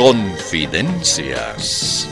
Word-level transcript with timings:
Confidencias. 0.00 2.08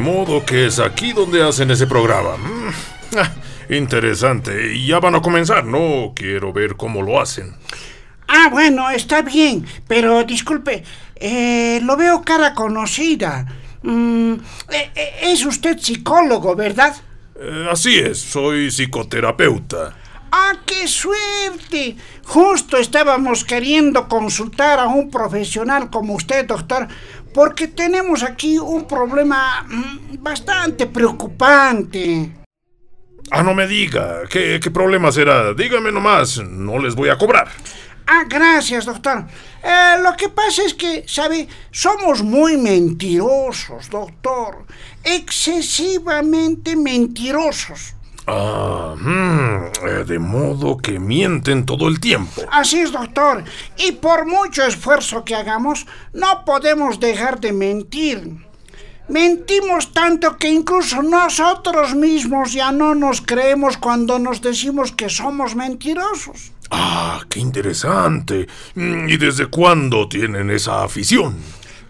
Modo 0.00 0.44
que 0.44 0.66
es 0.66 0.78
aquí 0.78 1.12
donde 1.12 1.42
hacen 1.42 1.70
ese 1.70 1.86
programa. 1.86 2.36
Mm, 2.36 3.18
ah, 3.18 3.32
interesante. 3.68 4.74
Y 4.74 4.86
ya 4.86 4.98
van 4.98 5.14
a 5.14 5.22
comenzar, 5.22 5.64
¿no? 5.64 6.12
Quiero 6.14 6.52
ver 6.52 6.76
cómo 6.76 7.02
lo 7.02 7.20
hacen. 7.20 7.54
Ah, 8.26 8.48
bueno, 8.50 8.90
está 8.90 9.22
bien, 9.22 9.66
pero 9.86 10.24
disculpe, 10.24 10.84
eh, 11.16 11.80
lo 11.82 11.96
veo 11.96 12.22
cara 12.22 12.54
conocida. 12.54 13.46
Mm, 13.82 14.34
eh, 14.70 14.90
eh, 14.94 15.10
es 15.22 15.44
usted 15.44 15.78
psicólogo, 15.78 16.54
¿verdad? 16.54 16.94
Así 17.70 17.98
es, 17.98 18.20
soy 18.20 18.70
psicoterapeuta. 18.70 19.94
¡Ah, 20.32 20.52
qué 20.64 20.86
suerte! 20.86 21.96
Justo 22.24 22.76
estábamos 22.76 23.44
queriendo 23.44 24.06
consultar 24.08 24.78
a 24.78 24.86
un 24.86 25.10
profesional 25.10 25.90
como 25.90 26.14
usted, 26.14 26.46
doctor, 26.46 26.86
porque 27.32 27.68
tenemos 27.68 28.22
aquí 28.22 28.58
un 28.58 28.86
problema 28.86 29.66
mm, 29.68 30.22
bastante 30.22 30.86
preocupante. 30.86 32.32
Ah, 33.30 33.42
no 33.42 33.54
me 33.54 33.66
diga. 33.66 34.22
¿Qué, 34.28 34.58
qué 34.62 34.70
problema 34.70 35.12
será? 35.12 35.54
Dígame 35.54 35.92
nomás, 35.92 36.38
no 36.38 36.78
les 36.78 36.94
voy 36.94 37.10
a 37.10 37.16
cobrar. 37.18 37.48
Ah, 38.06 38.24
gracias, 38.28 38.86
doctor. 38.86 39.24
Eh, 39.62 40.02
lo 40.02 40.16
que 40.16 40.28
pasa 40.30 40.64
es 40.64 40.74
que, 40.74 41.04
¿sabe? 41.06 41.46
Somos 41.70 42.22
muy 42.22 42.56
mentirosos, 42.56 43.88
doctor. 43.88 44.66
Excesivamente 45.04 46.74
mentirosos. 46.74 47.94
Ah, 48.26 48.94
mm, 48.96 49.86
eh, 49.86 50.04
de 50.06 50.18
modo 50.18 50.76
que 50.76 50.98
mienten 50.98 51.64
todo 51.64 51.88
el 51.88 52.00
tiempo. 52.00 52.42
Así 52.50 52.80
es, 52.80 52.92
doctor. 52.92 53.44
Y 53.78 53.92
por 53.92 54.26
mucho 54.26 54.64
esfuerzo 54.64 55.24
que 55.24 55.34
hagamos, 55.34 55.86
no 56.12 56.44
podemos 56.44 57.00
dejar 57.00 57.40
de 57.40 57.52
mentir. 57.52 58.50
Mentimos 59.08 59.92
tanto 59.92 60.36
que 60.36 60.48
incluso 60.48 61.02
nosotros 61.02 61.96
mismos 61.96 62.52
ya 62.52 62.70
no 62.70 62.94
nos 62.94 63.20
creemos 63.20 63.76
cuando 63.76 64.20
nos 64.20 64.40
decimos 64.40 64.92
que 64.92 65.08
somos 65.08 65.56
mentirosos. 65.56 66.52
Ah, 66.70 67.20
qué 67.28 67.40
interesante. 67.40 68.46
Mm, 68.76 69.08
¿Y 69.08 69.16
desde 69.16 69.46
cuándo 69.46 70.08
tienen 70.08 70.50
esa 70.50 70.84
afición? 70.84 71.36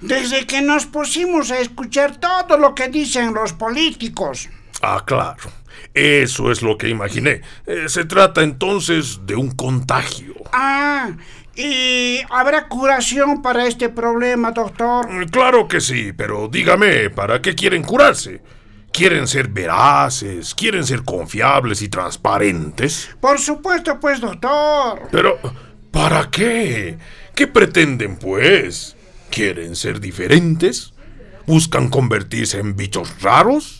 Desde 0.00 0.46
que 0.46 0.62
nos 0.62 0.86
pusimos 0.86 1.50
a 1.50 1.58
escuchar 1.58 2.16
todo 2.16 2.56
lo 2.56 2.74
que 2.74 2.88
dicen 2.88 3.34
los 3.34 3.52
políticos. 3.52 4.48
Ah, 4.80 5.04
claro. 5.04 5.50
Eso 5.94 6.50
es 6.52 6.62
lo 6.62 6.76
que 6.78 6.88
imaginé. 6.88 7.42
Eh, 7.66 7.84
se 7.88 8.04
trata 8.04 8.42
entonces 8.42 9.20
de 9.26 9.34
un 9.36 9.50
contagio. 9.50 10.34
Ah, 10.52 11.10
¿y 11.56 12.20
habrá 12.30 12.68
curación 12.68 13.42
para 13.42 13.66
este 13.66 13.88
problema, 13.88 14.52
doctor? 14.52 15.10
Mm, 15.10 15.28
Claro 15.28 15.66
que 15.68 15.80
sí, 15.80 16.12
pero 16.12 16.48
dígame, 16.48 17.10
¿para 17.10 17.42
qué 17.42 17.54
quieren 17.54 17.82
curarse? 17.82 18.40
¿Quieren 18.92 19.26
ser 19.28 19.48
veraces? 19.48 20.54
¿Quieren 20.54 20.84
ser 20.84 21.02
confiables 21.04 21.80
y 21.82 21.88
transparentes? 21.88 23.10
Por 23.20 23.38
supuesto, 23.38 24.00
pues, 24.00 24.20
doctor. 24.20 25.08
Pero, 25.12 25.38
¿para 25.92 26.28
qué? 26.30 26.98
¿Qué 27.34 27.46
pretenden, 27.46 28.16
pues? 28.16 28.96
¿Quieren 29.30 29.76
ser 29.76 30.00
diferentes? 30.00 30.92
¿Buscan 31.46 31.88
convertirse 31.88 32.58
en 32.58 32.74
bichos 32.76 33.22
raros? 33.22 33.79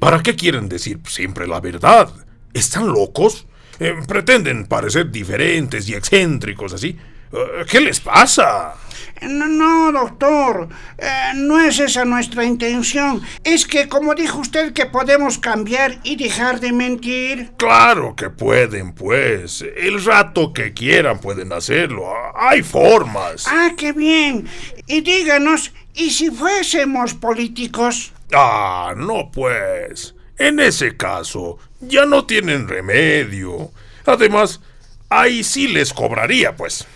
¿Para 0.00 0.22
qué 0.22 0.34
quieren 0.34 0.68
decir 0.68 0.98
siempre 1.06 1.46
la 1.46 1.60
verdad? 1.60 2.10
¿Están 2.54 2.88
locos? 2.88 3.46
Eh, 3.78 3.94
¿Pretenden 4.08 4.66
parecer 4.66 5.10
diferentes 5.10 5.88
y 5.90 5.94
excéntricos 5.94 6.72
así? 6.72 6.96
Eh, 7.32 7.64
¿Qué 7.68 7.80
les 7.80 8.00
pasa? 8.00 8.74
No, 9.20 9.46
no, 9.46 9.92
doctor. 9.92 10.70
Eh, 10.96 11.32
no 11.34 11.60
es 11.60 11.78
esa 11.78 12.06
nuestra 12.06 12.44
intención. 12.44 13.20
Es 13.44 13.66
que, 13.66 13.88
como 13.88 14.14
dijo 14.14 14.38
usted, 14.38 14.72
que 14.72 14.86
podemos 14.86 15.38
cambiar 15.38 15.98
y 16.02 16.16
dejar 16.16 16.60
de 16.60 16.72
mentir. 16.72 17.52
Claro 17.58 18.16
que 18.16 18.30
pueden, 18.30 18.94
pues. 18.94 19.62
El 19.76 20.02
rato 20.02 20.54
que 20.54 20.72
quieran 20.72 21.20
pueden 21.20 21.52
hacerlo. 21.52 22.10
Hay 22.34 22.62
formas. 22.62 23.46
Ah, 23.46 23.72
qué 23.76 23.92
bien. 23.92 24.48
Y 24.86 25.02
díganos, 25.02 25.72
¿y 25.94 26.10
si 26.10 26.30
fuésemos 26.30 27.12
políticos? 27.12 28.12
Ah, 28.32 28.94
no 28.96 29.30
pues. 29.32 30.14
En 30.38 30.60
ese 30.60 30.96
caso, 30.96 31.58
ya 31.80 32.06
no 32.06 32.24
tienen 32.24 32.68
remedio. 32.68 33.70
Además, 34.06 34.60
ahí 35.08 35.44
sí 35.44 35.68
les 35.68 35.92
cobraría, 35.92 36.56
pues. 36.56 36.86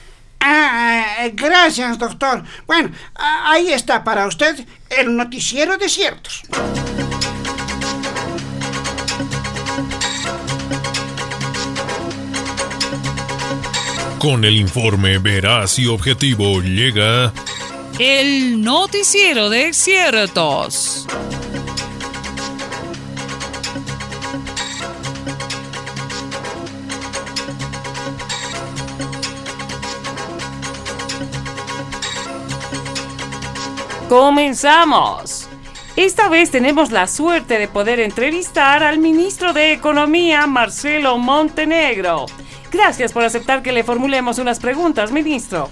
Ah, 0.40 1.28
gracias, 1.32 1.98
doctor. 1.98 2.44
Bueno, 2.66 2.90
ah, 3.14 3.52
ahí 3.52 3.72
está 3.72 4.04
para 4.04 4.26
usted 4.26 4.66
el 4.90 5.16
noticiero 5.16 5.76
de 5.76 5.88
ciertos. 5.88 6.42
Con 14.18 14.44
el 14.44 14.56
informe 14.56 15.18
veraz 15.18 15.78
y 15.78 15.86
objetivo 15.86 16.62
llega 16.62 17.32
El 17.98 18.60
noticiero 18.60 19.50
de 19.50 19.72
ciertos. 19.72 21.06
Comenzamos. 34.08 35.48
Esta 35.94 36.28
vez 36.28 36.50
tenemos 36.50 36.90
la 36.90 37.06
suerte 37.06 37.60
de 37.60 37.68
poder 37.68 38.00
entrevistar 38.00 38.82
al 38.82 38.98
ministro 38.98 39.52
de 39.52 39.72
Economía, 39.72 40.48
Marcelo 40.48 41.16
Montenegro. 41.16 42.26
Gracias 42.72 43.12
por 43.12 43.22
aceptar 43.22 43.62
que 43.62 43.70
le 43.70 43.84
formulemos 43.84 44.38
unas 44.38 44.58
preguntas, 44.58 45.12
ministro. 45.12 45.70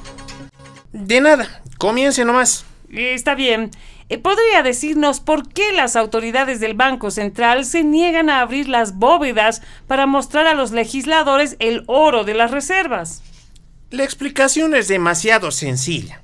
De 0.93 1.21
nada, 1.21 1.62
comience 1.83 2.25
nomás. 2.25 2.65
Está 2.93 3.35
bien. 3.35 3.73
Eh, 4.09 4.17
¿Podría 4.17 4.63
decirnos 4.63 5.19
por 5.19 5.49
qué 5.49 5.73
las 5.73 5.97
autoridades 5.97 6.61
del 6.61 6.75
Banco 6.75 7.11
Central 7.11 7.65
se 7.65 7.83
niegan 7.83 8.31
a 8.31 8.41
abrir 8.41 8.69
las 8.69 8.99
bóvedas 8.99 9.63
para 9.89 10.07
mostrar 10.07 10.47
a 10.47 10.55
los 10.55 10.71
legisladores 10.71 11.57
el 11.59 11.83
oro 11.89 12.23
de 12.23 12.35
las 12.35 12.53
reservas? 12.53 13.21
La 13.91 14.05
explicación 14.05 14.77
es 14.77 14.87
demasiado 14.87 15.51
sencilla. 15.51 16.23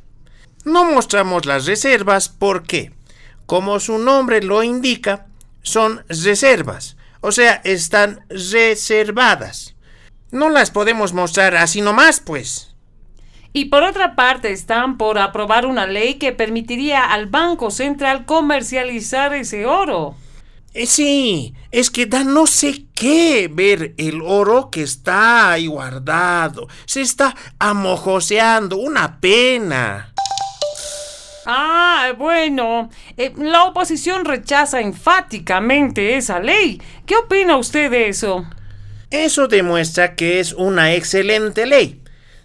No 0.64 0.84
mostramos 0.84 1.44
las 1.44 1.66
reservas 1.66 2.28
porque, 2.28 2.92
como 3.46 3.80
su 3.80 3.98
nombre 3.98 4.40
lo 4.42 4.62
indica, 4.62 5.26
son 5.62 6.04
reservas, 6.08 6.96
o 7.20 7.32
sea, 7.32 7.60
están 7.64 8.24
reservadas. 8.28 9.74
No 10.30 10.50
las 10.50 10.70
podemos 10.70 11.12
mostrar 11.14 11.56
así 11.56 11.80
nomás, 11.80 12.20
pues. 12.20 12.67
Y 13.52 13.66
por 13.66 13.82
otra 13.82 14.14
parte, 14.14 14.52
están 14.52 14.98
por 14.98 15.18
aprobar 15.18 15.66
una 15.66 15.86
ley 15.86 16.14
que 16.14 16.32
permitiría 16.32 17.04
al 17.04 17.26
Banco 17.26 17.70
Central 17.70 18.26
comercializar 18.26 19.34
ese 19.34 19.66
oro. 19.66 20.14
Eh, 20.74 20.86
sí, 20.86 21.54
es 21.72 21.90
que 21.90 22.06
da 22.06 22.24
no 22.24 22.46
sé 22.46 22.84
qué 22.94 23.50
ver 23.52 23.94
el 23.96 24.20
oro 24.22 24.70
que 24.70 24.82
está 24.82 25.52
ahí 25.52 25.66
guardado. 25.66 26.68
Se 26.84 27.00
está 27.00 27.34
amojoseando, 27.58 28.76
una 28.76 29.18
pena. 29.18 30.12
Ah, 31.46 32.12
bueno, 32.16 32.90
eh, 33.16 33.32
la 33.38 33.64
oposición 33.64 34.26
rechaza 34.26 34.80
enfáticamente 34.80 36.16
esa 36.16 36.40
ley. 36.40 36.80
¿Qué 37.06 37.16
opina 37.16 37.56
usted 37.56 37.90
de 37.90 38.08
eso? 38.08 38.46
Eso 39.10 39.48
demuestra 39.48 40.14
que 40.14 40.38
es 40.38 40.52
una 40.52 40.92
excelente 40.92 41.64
ley. 41.64 41.97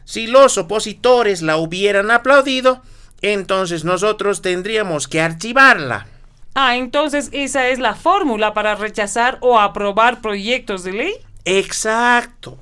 Si 0.06 0.28
los 0.28 0.58
opositores 0.58 1.42
la 1.42 1.58
hubieran 1.58 2.12
aplaudido, 2.12 2.82
entonces 3.22 3.84
nosotros 3.84 4.42
tendríamos 4.42 5.08
que 5.08 5.22
archivarla. 5.22 6.08
Ah, 6.56 6.76
entonces 6.76 7.30
esa 7.32 7.70
es 7.70 7.80
la 7.80 7.96
fórmula 7.96 8.54
para 8.54 8.76
rechazar 8.76 9.38
o 9.42 9.60
aprobar 9.60 10.22
proyectos 10.22 10.84
de 10.84 10.94
ley. 10.94 11.14
Exacto. 11.46 12.58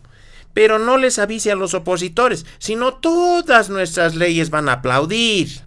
Pero 0.54 0.80
no 0.80 0.98
les 0.98 1.20
avise 1.20 1.52
a 1.52 1.56
los 1.56 1.74
opositores, 1.74 2.46
sino 2.58 2.94
todas 2.94 3.70
nuestras 3.70 4.16
leyes 4.16 4.50
van 4.50 4.70
a 4.70 4.74
aplaudir. 4.74 5.62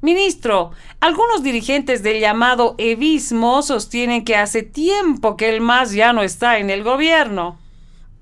Ministro, 0.00 0.72
algunos 1.00 1.42
dirigentes 1.42 2.02
del 2.02 2.20
llamado 2.20 2.74
evismo 2.78 3.62
sostienen 3.62 4.24
que 4.24 4.36
hace 4.36 4.62
tiempo 4.62 5.36
que 5.36 5.48
el 5.48 5.60
MAS 5.60 5.92
ya 5.92 6.12
no 6.12 6.22
está 6.22 6.58
en 6.58 6.70
el 6.70 6.84
gobierno. 6.84 7.58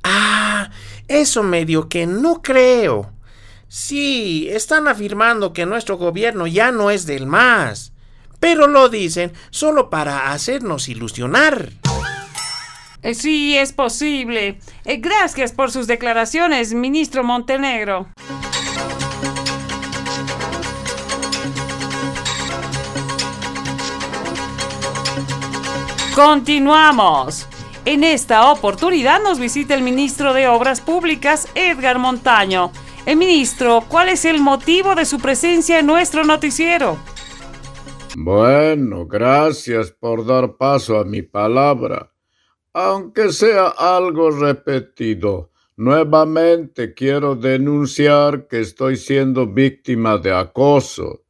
Ah, 0.02 0.33
eso 1.08 1.42
medio 1.42 1.88
que 1.88 2.06
no 2.06 2.42
creo. 2.42 3.10
Sí, 3.68 4.48
están 4.50 4.88
afirmando 4.88 5.52
que 5.52 5.66
nuestro 5.66 5.96
gobierno 5.96 6.46
ya 6.46 6.70
no 6.70 6.90
es 6.90 7.06
del 7.06 7.26
MAS, 7.26 7.92
pero 8.40 8.66
lo 8.66 8.88
dicen 8.88 9.32
solo 9.50 9.90
para 9.90 10.32
hacernos 10.32 10.88
ilusionar. 10.88 11.70
Eh, 13.02 13.14
sí, 13.14 13.56
es 13.56 13.72
posible. 13.72 14.60
Eh, 14.84 14.96
gracias 14.96 15.52
por 15.52 15.70
sus 15.70 15.86
declaraciones, 15.86 16.72
ministro 16.72 17.22
Montenegro. 17.22 18.08
Continuamos. 26.14 27.48
En 27.84 28.02
esta 28.02 28.50
oportunidad 28.50 29.22
nos 29.22 29.38
visita 29.38 29.74
el 29.74 29.82
ministro 29.82 30.32
de 30.32 30.48
Obras 30.48 30.80
Públicas, 30.80 31.48
Edgar 31.54 31.98
Montaño. 31.98 32.72
El 33.04 33.16
ministro, 33.16 33.84
¿cuál 33.88 34.08
es 34.08 34.24
el 34.24 34.40
motivo 34.40 34.94
de 34.94 35.04
su 35.04 35.18
presencia 35.18 35.78
en 35.78 35.86
nuestro 35.86 36.24
noticiero? 36.24 36.96
Bueno, 38.16 39.06
gracias 39.06 39.90
por 39.90 40.24
dar 40.24 40.56
paso 40.56 40.98
a 40.98 41.04
mi 41.04 41.22
palabra. 41.22 42.10
Aunque 42.72 43.32
sea 43.32 43.68
algo 43.68 44.30
repetido, 44.30 45.50
nuevamente 45.76 46.94
quiero 46.94 47.36
denunciar 47.36 48.48
que 48.48 48.60
estoy 48.60 48.96
siendo 48.96 49.46
víctima 49.46 50.16
de 50.18 50.32
acoso 50.32 51.24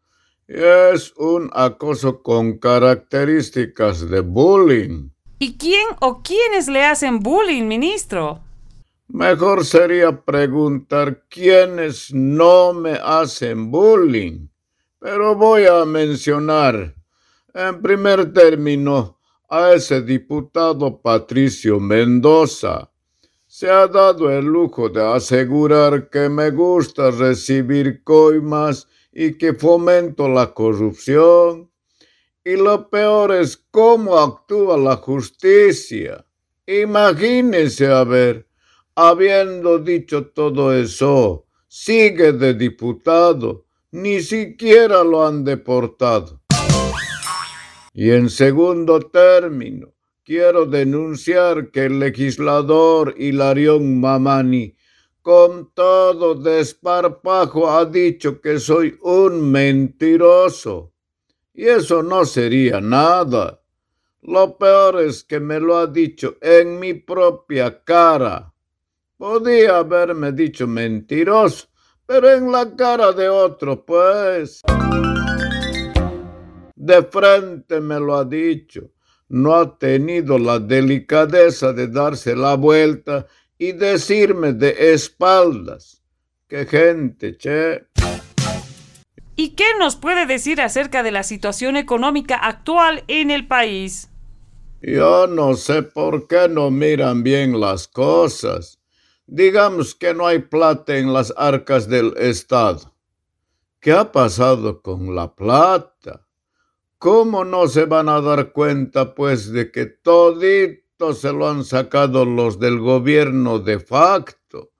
es 0.46 1.14
un 1.16 1.50
acoso 1.54 2.22
con 2.22 2.58
características 2.58 4.08
de 4.10 4.20
bullying. 4.20 5.08
¿Y 5.38 5.56
quién 5.56 5.86
o 6.00 6.22
quiénes 6.22 6.68
le 6.68 6.84
hacen 6.84 7.20
bullying, 7.20 7.64
ministro? 7.64 8.40
Mejor 9.08 9.64
sería 9.64 10.24
preguntar 10.24 11.24
quiénes 11.28 12.12
no 12.12 12.72
me 12.72 12.92
hacen 12.92 13.70
bullying. 13.70 14.48
Pero 14.98 15.34
voy 15.34 15.66
a 15.66 15.84
mencionar, 15.84 16.94
en 17.52 17.82
primer 17.82 18.32
término, 18.32 19.18
a 19.50 19.72
ese 19.72 20.00
diputado 20.02 21.00
Patricio 21.00 21.78
Mendoza. 21.78 22.90
Se 23.46 23.70
ha 23.70 23.86
dado 23.86 24.30
el 24.30 24.46
lujo 24.46 24.88
de 24.88 25.04
asegurar 25.04 26.08
que 26.08 26.28
me 26.28 26.50
gusta 26.50 27.10
recibir 27.10 28.02
coimas 28.02 28.88
y 29.12 29.36
que 29.38 29.52
fomento 29.52 30.28
la 30.28 30.52
corrupción. 30.54 31.70
Y 32.44 32.56
lo 32.56 32.90
peor 32.90 33.32
es 33.32 33.56
cómo 33.70 34.18
actúa 34.18 34.76
la 34.76 34.96
justicia. 34.96 36.26
Imagínense, 36.66 37.86
a 37.86 38.04
ver, 38.04 38.46
habiendo 38.94 39.78
dicho 39.78 40.26
todo 40.26 40.74
eso, 40.74 41.46
sigue 41.68 42.32
de 42.32 42.54
diputado, 42.54 43.66
ni 43.90 44.20
siquiera 44.20 45.02
lo 45.04 45.26
han 45.26 45.44
deportado. 45.44 46.40
Y 47.92 48.10
en 48.10 48.28
segundo 48.28 49.00
término, 49.00 49.94
quiero 50.24 50.66
denunciar 50.66 51.70
que 51.70 51.84
el 51.84 52.00
legislador 52.00 53.14
Hilarión 53.16 54.00
Mamani 54.00 54.76
con 55.22 55.70
todo 55.72 56.34
desparpajo 56.34 57.70
ha 57.70 57.84
dicho 57.84 58.40
que 58.40 58.58
soy 58.58 58.98
un 59.02 59.50
mentiroso. 59.50 60.93
Y 61.54 61.66
eso 61.66 62.02
no 62.02 62.24
sería 62.24 62.80
nada. 62.80 63.60
Lo 64.22 64.58
peor 64.58 65.00
es 65.00 65.22
que 65.22 65.38
me 65.38 65.60
lo 65.60 65.76
ha 65.76 65.86
dicho 65.86 66.36
en 66.40 66.80
mi 66.80 66.94
propia 66.94 67.84
cara. 67.84 68.52
Podía 69.16 69.78
haberme 69.78 70.32
dicho 70.32 70.66
mentiroso, 70.66 71.68
pero 72.04 72.30
en 72.30 72.50
la 72.50 72.74
cara 72.74 73.12
de 73.12 73.28
otro, 73.28 73.84
pues. 73.84 74.62
De 76.74 77.02
frente 77.04 77.80
me 77.80 78.00
lo 78.00 78.16
ha 78.16 78.24
dicho. 78.24 78.90
No 79.28 79.54
ha 79.54 79.78
tenido 79.78 80.38
la 80.38 80.58
delicadeza 80.58 81.72
de 81.72 81.86
darse 81.86 82.34
la 82.34 82.56
vuelta 82.56 83.26
y 83.56 83.72
decirme 83.72 84.52
de 84.52 84.92
espaldas. 84.92 86.02
¡Qué 86.48 86.66
gente, 86.66 87.36
che! 87.38 87.86
¿Y 89.36 89.50
qué 89.50 89.64
nos 89.78 89.96
puede 89.96 90.26
decir 90.26 90.60
acerca 90.60 91.02
de 91.02 91.10
la 91.10 91.22
situación 91.22 91.76
económica 91.76 92.36
actual 92.36 93.04
en 93.08 93.30
el 93.30 93.46
país? 93.46 94.10
Yo 94.80 95.26
no 95.26 95.54
sé 95.54 95.82
por 95.82 96.26
qué 96.28 96.48
no 96.48 96.70
miran 96.70 97.22
bien 97.22 97.58
las 97.58 97.88
cosas. 97.88 98.78
Digamos 99.26 99.94
que 99.94 100.14
no 100.14 100.26
hay 100.26 100.40
plata 100.40 100.96
en 100.96 101.12
las 101.12 101.32
arcas 101.36 101.88
del 101.88 102.14
Estado. 102.18 102.94
¿Qué 103.80 103.92
ha 103.92 104.12
pasado 104.12 104.82
con 104.82 105.14
la 105.14 105.34
plata? 105.34 106.26
¿Cómo 106.98 107.44
no 107.44 107.66
se 107.66 107.86
van 107.86 108.08
a 108.08 108.20
dar 108.20 108.52
cuenta, 108.52 109.14
pues, 109.14 109.50
de 109.50 109.70
que 109.70 109.86
todito 109.86 111.12
se 111.12 111.32
lo 111.32 111.48
han 111.48 111.64
sacado 111.64 112.24
los 112.24 112.58
del 112.58 112.78
gobierno 112.78 113.58
de 113.58 113.80
facto. 113.80 114.70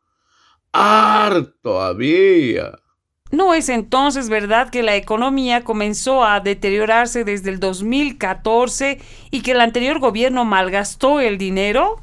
Harto 0.73 1.83
había. 1.83 2.79
¿No 3.35 3.53
es 3.53 3.69
entonces 3.69 4.29
verdad 4.29 4.71
que 4.71 4.85
la 4.85 4.95
economía 4.95 5.65
comenzó 5.65 6.23
a 6.23 6.39
deteriorarse 6.39 7.25
desde 7.25 7.51
el 7.51 7.59
2014 7.59 9.01
y 9.33 9.43
que 9.43 9.51
el 9.51 9.61
anterior 9.61 9.99
gobierno 9.99 10.45
malgastó 10.45 11.19
el 11.19 11.37
dinero? 11.37 11.97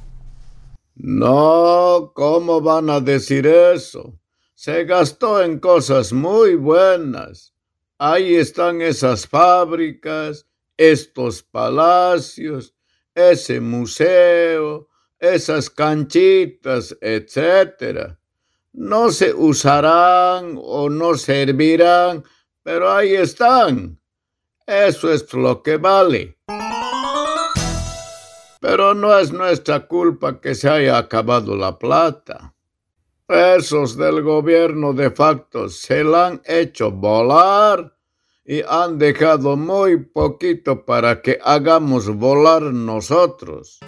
No, 0.94 2.12
¿cómo 2.14 2.60
van 2.60 2.90
a 2.90 3.00
decir 3.00 3.48
eso? 3.48 4.14
Se 4.56 4.84
gastó 4.84 5.42
en 5.42 5.60
cosas 5.60 6.12
muy 6.12 6.56
buenas. 6.56 7.54
Ahí 7.98 8.36
están 8.36 8.82
esas 8.82 9.26
fábricas, 9.26 10.46
estos 10.76 11.44
palacios, 11.44 12.76
ese 13.16 13.62
museo, 13.62 14.90
esas 15.18 15.70
canchitas, 15.70 16.98
etcétera. 17.00 18.20
No 18.74 19.12
se 19.12 19.34
usarán 19.34 20.58
o 20.58 20.90
no 20.90 21.16
servirán, 21.16 22.24
pero 22.64 22.92
ahí 22.92 23.16
están. 23.16 24.00
Eso 24.66 25.12
es 25.12 25.34
lo 25.34 25.62
que 25.62 25.78
vale. 25.78 26.38
Pero 28.62 28.94
no 28.94 29.18
es 29.18 29.32
nuestra 29.32 29.88
culpa 29.88 30.40
que 30.40 30.56
se 30.56 30.70
haya 30.70 30.98
acabado 30.98 31.56
la 31.56 31.78
plata. 31.78 32.54
Esos 33.28 33.98
del 33.98 34.22
gobierno 34.22 34.94
de 34.94 35.10
facto 35.12 35.70
se 35.70 36.04
la 36.04 36.28
han 36.28 36.42
hecho 36.46 36.92
volar 36.92 37.96
y 38.46 38.62
han 38.68 38.98
dejado 38.98 39.56
muy 39.56 39.98
poquito 39.98 40.86
para 40.86 41.22
que 41.22 41.40
hagamos 41.44 42.14
volar 42.16 42.62
nosotros. 42.62 43.80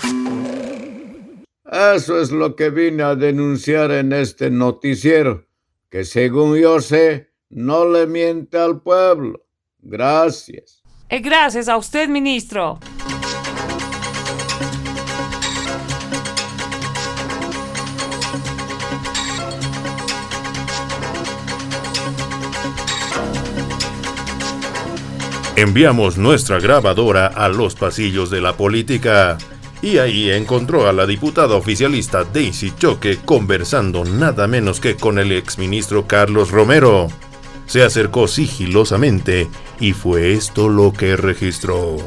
Eso 1.71 2.19
es 2.19 2.31
lo 2.31 2.57
que 2.57 2.69
vine 2.69 3.03
a 3.03 3.15
denunciar 3.15 3.91
en 3.91 4.11
este 4.11 4.49
noticiero, 4.49 5.45
que 5.89 6.03
según 6.03 6.57
yo 6.57 6.81
sé, 6.81 7.31
no 7.49 7.87
le 7.87 8.05
miente 8.05 8.57
al 8.57 8.81
pueblo. 8.81 9.45
Gracias. 9.79 10.83
Eh, 11.07 11.19
gracias 11.19 11.69
a 11.69 11.77
usted, 11.77 12.09
ministro. 12.09 12.79
Enviamos 25.55 26.17
nuestra 26.17 26.59
grabadora 26.59 27.27
a 27.27 27.47
los 27.47 27.75
pasillos 27.75 28.29
de 28.29 28.41
la 28.41 28.57
política 28.57 29.37
y 29.83 29.97
ahí 29.97 30.31
encontró 30.31 30.87
a 30.87 30.93
la 30.93 31.05
diputada 31.05 31.55
oficialista 31.55 32.23
Daisy 32.23 32.73
Choque 32.77 33.19
conversando 33.23 34.05
nada 34.05 34.47
menos 34.47 34.79
que 34.79 34.95
con 34.95 35.19
el 35.19 35.33
exministro 35.33 36.07
Carlos 36.07 36.51
Romero. 36.51 37.09
Se 37.65 37.83
acercó 37.83 38.29
sigilosamente 38.29 39.49
y 39.81 39.91
fue 39.91 40.31
esto 40.31 40.69
lo 40.69 40.93
que 40.93 41.17
registró. 41.17 41.97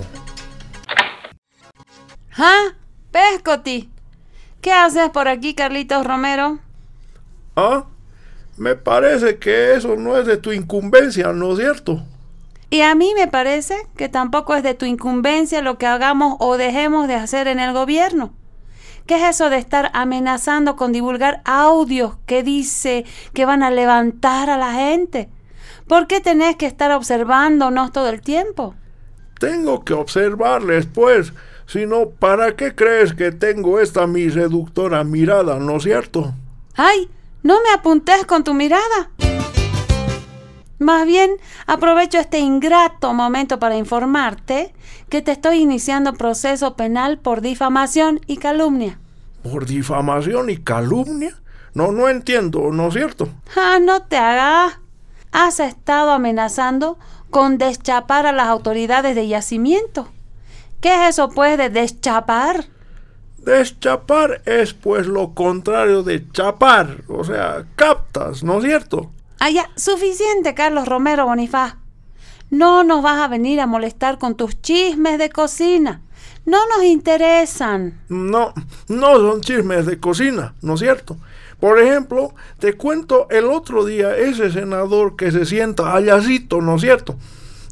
¿Ah? 2.39 2.73
Pescoti. 3.11 3.91
¿Qué 4.63 4.73
haces 4.73 5.11
por 5.11 5.29
aquí, 5.29 5.55
Carlitos 5.55 6.07
Romero? 6.07 6.59
Ah, 7.57 7.85
me 8.57 8.75
parece 8.75 9.37
que 9.37 9.75
eso 9.75 9.97
no 9.97 10.17
es 10.17 10.27
de 10.27 10.39
tu 10.39 10.51
incumbencia, 10.51 11.31
¿no 11.35 11.53
es 11.53 11.59
cierto? 11.59 12.03
Y 12.69 12.81
a 12.81 12.95
mí 12.95 13.13
me 13.15 13.29
parece 13.29 13.77
que 13.97 14.09
tampoco 14.09 14.55
es 14.55 14.63
de 14.63 14.75
tu 14.75 14.87
incumbencia 14.87 15.63
lo 15.63 15.79
que 15.79 15.87
hagamos 15.87 16.37
o 16.41 16.57
dejemos 16.57 17.07
de 17.07 17.15
hacer 17.15 17.47
en 17.47 17.61
el 17.61 17.73
gobierno. 17.73 18.33
¿Qué 19.07 19.17
es 19.17 19.37
eso 19.37 19.51
de 19.51 19.59
estar 19.59 19.91
amenazando 19.95 20.75
con 20.75 20.91
divulgar 20.91 21.41
audios 21.45 22.17
que 22.27 22.43
dice 22.43 23.05
que 23.33 23.47
van 23.47 23.63
a 23.63 23.71
levantar 23.71 24.51
a 24.51 24.57
la 24.57 24.73
gente? 24.73 25.29
¿Por 25.87 26.09
qué 26.09 26.21
tenés 26.21 26.57
que 26.57 26.67
estar 26.67 26.91
observándonos 26.91 27.93
todo 27.93 28.09
el 28.09 28.21
tiempo? 28.21 28.75
Tengo 29.39 29.85
que 29.85 29.93
observarles, 29.95 30.87
pues. 30.87 31.33
Si 31.67 31.87
no, 31.87 32.11
¿para 32.11 32.57
qué 32.57 32.75
crees 32.75 33.13
que 33.13 33.31
tengo 33.31 33.79
esta 33.79 34.09
mi 34.09 34.29
seductora 34.31 35.05
mirada, 35.05 35.61
no 35.61 35.77
es 35.77 35.85
cierto? 35.85 36.35
¡Ay! 36.75 37.09
No 37.45 37.61
me 37.63 37.71
apuntes 37.73 38.27
con 38.27 38.43
tu 38.43 38.55
mirada. 38.55 39.11
Más 40.79 41.07
bien, 41.07 41.31
aprovecho 41.67 42.19
este 42.19 42.39
ingrato 42.39 43.15
momento 43.15 43.59
para 43.59 43.77
informarte 43.77 44.75
que 45.09 45.23
te 45.23 45.33
estoy 45.33 45.59
iniciando 45.59 46.13
proceso 46.13 46.77
penal 46.77 47.19
por 47.19 47.41
difamación 47.41 48.21
y 48.27 48.37
calumnia. 48.37 48.99
¿Por 49.43 49.65
difamación 49.65 50.51
y 50.51 50.59
calumnia? 50.59 51.35
No, 51.73 51.93
no 51.93 52.09
entiendo, 52.09 52.71
¿no 52.73 52.89
es 52.89 52.95
cierto? 52.95 53.29
Ah, 53.57 53.79
no 53.81 54.03
te 54.03 54.17
hagas. 54.17 54.79
Has 55.33 55.61
estado 55.61 56.11
amenazando 56.11 56.99
con 57.31 57.59
deschapar 57.59 58.27
a 58.27 58.33
las 58.33 58.49
autoridades 58.49 59.15
de 59.15 59.29
yacimiento. 59.29 60.09
¿Qué 60.81 60.95
es 60.95 61.11
eso, 61.11 61.31
pues, 61.31 61.57
de 61.59 61.71
deschapar? 61.71 62.67
Deschapar 63.39 64.43
es, 64.45 64.75
pues, 64.75 65.07
lo 65.07 65.35
contrario 65.35 66.03
de 66.03 66.31
chapar. 66.33 67.05
O 67.09 67.25
sea, 67.25 67.65
captas, 67.77 68.43
¿no 68.43 68.59
es 68.59 68.65
cierto? 68.65 69.11
Ah, 69.39 69.51
ya, 69.51 69.71
suficiente, 69.77 70.55
Carlos 70.55 70.89
Romero 70.89 71.27
Bonifaz. 71.27 71.77
No 72.51 72.85
nos 72.85 73.03
vas 73.03 73.19
a 73.19 73.29
venir 73.29 73.61
a 73.61 73.67
molestar 73.67 74.19
con 74.19 74.37
tus 74.37 74.61
chismes 74.63 75.19
de 75.19 75.31
cocina. 75.31 76.01
No 76.47 76.59
nos 76.69 76.85
interesan. 76.85 78.01
No, 78.09 78.55
no 78.89 79.17
son 79.17 79.41
chismes 79.41 79.85
de 79.85 79.99
cocina, 79.99 80.55
¿no 80.63 80.75
es 80.75 80.81
cierto? 80.81 81.17
Por 81.61 81.81
ejemplo, 81.81 82.35
te 82.59 82.75
cuento 82.75 83.27
el 83.31 83.47
otro 83.47 83.85
día 83.85 84.17
ese 84.17 84.51
senador 84.53 85.17
que 85.17 85.33
se 85.33 85.45
sienta 85.45 85.95
allácito, 85.95 86.61
¿no 86.61 86.77
es 86.77 86.83
cierto? 86.83 87.17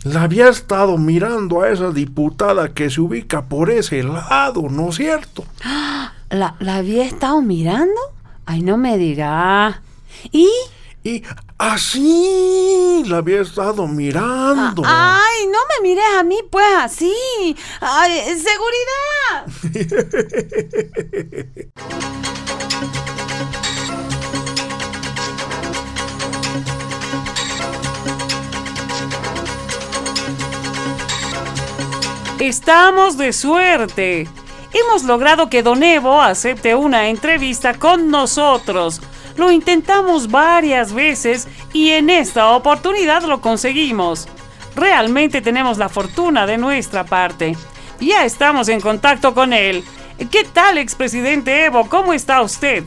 La 0.04 0.22
había 0.22 0.48
estado 0.48 0.98
mirando 0.98 1.62
a 1.62 1.70
esa 1.70 1.90
diputada 1.90 2.74
que 2.74 2.90
se 2.90 3.00
ubica 3.00 3.46
por 3.46 3.70
ese 3.70 4.02
lado, 4.02 4.68
¿no 4.68 4.90
es 4.90 4.96
cierto? 4.96 5.44
¿La, 6.30 6.56
la 6.58 6.76
había 6.76 7.04
estado 7.04 7.40
mirando? 7.42 8.00
Ay, 8.44 8.62
no 8.62 8.76
me 8.76 8.98
digas. 8.98 9.76
¿Y? 10.32 10.48
Y 11.06 11.22
así 11.58 13.02
la 13.04 13.18
había 13.18 13.42
estado 13.42 13.86
mirando. 13.86 14.82
Ay, 14.86 15.46
no 15.52 15.58
me 15.68 15.86
mires 15.86 16.02
a 16.18 16.22
mí, 16.22 16.38
pues 16.50 16.66
así. 16.78 17.14
Ay, 17.78 18.22
seguridad. 18.38 19.44
Estamos 32.40 33.18
de 33.18 33.34
suerte. 33.34 34.26
Hemos 34.72 35.04
logrado 35.04 35.50
que 35.50 35.62
Don 35.62 35.82
Evo 35.82 36.22
acepte 36.22 36.74
una 36.74 37.10
entrevista 37.10 37.74
con 37.74 38.10
nosotros. 38.10 39.02
Lo 39.36 39.50
intentamos 39.50 40.30
varias 40.30 40.92
veces 40.92 41.48
y 41.72 41.90
en 41.90 42.10
esta 42.10 42.50
oportunidad 42.50 43.22
lo 43.24 43.40
conseguimos. 43.40 44.28
Realmente 44.76 45.40
tenemos 45.40 45.78
la 45.78 45.88
fortuna 45.88 46.46
de 46.46 46.58
nuestra 46.58 47.04
parte. 47.04 47.56
Ya 48.00 48.24
estamos 48.24 48.68
en 48.68 48.80
contacto 48.80 49.34
con 49.34 49.52
él. 49.52 49.82
¿Qué 50.30 50.44
tal, 50.52 50.78
expresidente 50.78 51.64
Evo? 51.64 51.88
¿Cómo 51.88 52.12
está 52.12 52.42
usted? 52.42 52.84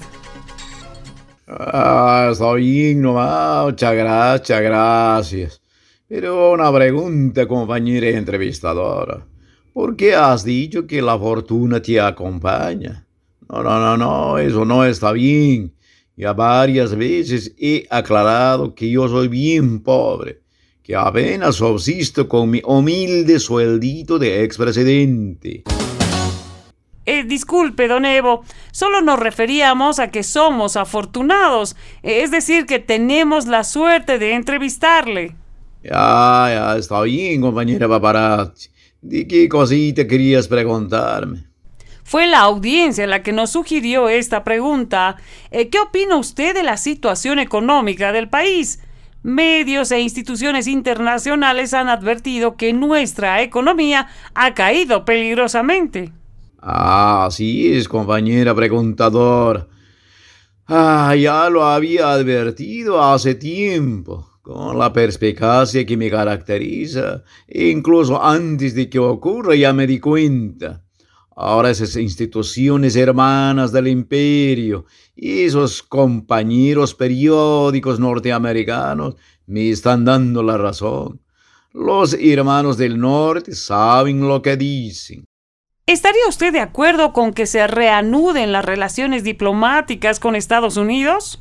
Ah, 1.47 2.29
estoy 2.31 2.61
bien 2.61 3.01
nomás. 3.01 3.65
Muchas 3.65 3.93
gracias, 3.95 4.61
gracias. 4.61 5.61
Pero 6.07 6.51
una 6.51 6.71
pregunta, 6.71 7.47
compañera 7.47 8.07
entrevistadora. 8.09 9.25
¿Por 9.73 9.95
qué 9.95 10.15
has 10.15 10.43
dicho 10.43 10.87
que 10.87 11.01
la 11.01 11.17
fortuna 11.19 11.81
te 11.81 11.99
acompaña? 11.99 13.05
No, 13.49 13.61
no, 13.61 13.79
no, 13.79 13.97
no, 13.97 14.37
eso 14.37 14.65
no 14.65 14.83
está 14.85 15.11
bien. 15.11 15.73
Ya 16.17 16.33
varias 16.33 16.95
veces 16.95 17.53
he 17.59 17.85
aclarado 17.91 18.73
que 18.73 18.89
yo 18.89 19.07
soy 19.07 19.27
bien 19.27 19.83
pobre, 19.83 20.41
que 20.81 20.95
apenas 20.95 21.57
subsisto 21.57 22.27
con 22.27 22.49
mi 22.49 22.59
humilde 22.65 23.39
sueldito 23.39 24.17
de 24.17 24.43
expresidente. 24.43 25.61
Eh, 27.05 27.23
disculpe, 27.23 27.87
don 27.87 28.03
Evo, 28.03 28.43
solo 28.71 29.01
nos 29.01 29.19
referíamos 29.19 29.99
a 29.99 30.09
que 30.09 30.23
somos 30.23 30.75
afortunados, 30.75 31.75
eh, 32.01 32.23
es 32.23 32.31
decir, 32.31 32.65
que 32.65 32.79
tenemos 32.79 33.45
la 33.45 33.63
suerte 33.63 34.17
de 34.17 34.33
entrevistarle. 34.33 35.35
Ya, 35.83 36.47
ya, 36.49 36.77
está 36.77 36.99
bien, 37.03 37.41
compañera 37.41 37.87
paparazzi. 37.87 38.69
¿De 39.01 39.27
qué 39.27 39.47
cosita 39.47 40.07
querías 40.07 40.47
preguntarme? 40.47 41.46
Fue 42.07 42.25
la 42.25 42.39
audiencia 42.39 43.05
la 43.05 43.21
que 43.21 43.33
nos 43.33 43.49
sugirió 43.49 44.07
esta 44.07 44.45
pregunta. 44.45 45.17
Eh, 45.51 45.67
¿Qué 45.67 45.77
opina 45.77 46.15
usted 46.15 46.55
de 46.55 46.63
la 46.63 46.77
situación 46.77 47.37
económica 47.37 48.13
del 48.13 48.29
país? 48.29 48.79
Medios 49.23 49.91
e 49.91 49.99
instituciones 49.99 50.67
internacionales 50.67 51.73
han 51.73 51.89
advertido 51.89 52.55
que 52.55 52.71
nuestra 52.71 53.41
economía 53.41 54.07
ha 54.33 54.53
caído 54.53 55.03
peligrosamente. 55.03 56.13
Ah, 56.61 57.25
así 57.25 57.75
es, 57.75 57.89
compañera 57.89 58.55
preguntador. 58.55 59.67
Ah, 60.65 61.13
ya 61.13 61.49
lo 61.49 61.65
había 61.65 62.13
advertido 62.13 63.03
hace 63.03 63.35
tiempo 63.35 64.39
con 64.41 64.79
la 64.79 64.93
perspicacia 64.93 65.85
que 65.85 65.97
me 65.97 66.09
caracteriza, 66.09 67.25
incluso 67.49 68.23
antes 68.23 68.75
de 68.75 68.89
que 68.89 68.97
ocurra 68.97 69.55
ya 69.55 69.73
me 69.73 69.85
di 69.85 69.99
cuenta. 69.99 70.86
Ahora 71.39 71.69
esas 71.69 71.95
instituciones 71.97 72.95
hermanas 72.95 73.71
del 73.71 73.87
imperio 73.89 74.85
y 75.15 75.43
esos 75.43 75.83
compañeros 75.83 76.95
periódicos 76.95 77.99
norteamericanos 77.99 79.17
me 79.45 79.69
están 79.69 80.03
dando 80.03 80.41
la 80.41 80.57
razón. 80.57 81.21
Los 81.73 82.15
hermanos 82.19 82.75
del 82.79 82.99
norte 82.99 83.53
saben 83.53 84.27
lo 84.27 84.41
que 84.41 84.57
dicen. 84.57 85.25
¿Estaría 85.85 86.27
usted 86.27 86.51
de 86.51 86.59
acuerdo 86.59 87.13
con 87.13 87.33
que 87.33 87.45
se 87.45 87.67
reanuden 87.67 88.51
las 88.51 88.65
relaciones 88.65 89.23
diplomáticas 89.23 90.19
con 90.19 90.35
Estados 90.35 90.75
Unidos? 90.75 91.39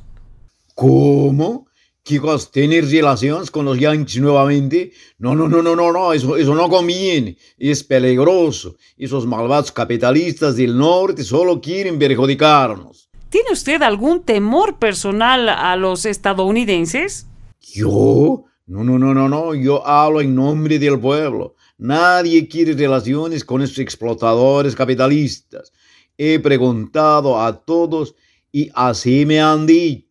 ¿Cómo? 0.75 1.69
Chicos, 2.07 2.53
tener 2.53 2.89
relaciones 2.89 3.51
con 3.51 3.65
los 3.65 3.81
Yankees 3.81 4.21
nuevamente. 4.21 4.93
No, 5.19 5.35
no, 5.35 5.49
no, 5.49 5.61
no, 5.61 5.75
no, 5.75 5.91
no, 5.91 6.13
eso, 6.13 6.37
eso 6.37 6.55
no 6.55 6.69
conviene. 6.69 7.37
Es 7.59 7.83
peligroso. 7.83 8.77
Esos 8.97 9.27
malvados 9.27 9.73
capitalistas 9.73 10.55
del 10.55 10.79
norte 10.79 11.25
solo 11.25 11.61
quieren 11.61 11.99
perjudicarnos. 11.99 13.11
¿Tiene 13.29 13.51
usted 13.51 13.83
algún 13.83 14.23
temor 14.23 14.79
personal 14.79 15.49
a 15.49 15.75
los 15.75 16.07
estadounidenses? 16.07 17.27
¿Yo? 17.61 18.45
No, 18.67 18.85
no, 18.85 19.01
no, 19.01 19.13
no, 19.13 19.29
no. 19.29 19.57
Yo 19.57 19.85
hablo 19.85 20.21
en 20.21 20.33
nombre 20.33 20.79
del 20.79 21.01
pueblo. 21.01 21.57
Nadie 21.77 22.47
quiere 22.47 22.75
relaciones 22.75 23.45
con 23.45 23.63
esos 23.63 23.81
explotadores 23.81 24.77
capitalistas. 24.77 25.73
He 26.17 26.39
preguntado 26.39 27.43
a 27.43 27.65
todos 27.65 28.15
y 28.53 28.71
así 28.75 29.27
me 29.27 29.41
han 29.41 29.67
dicho. 29.67 30.06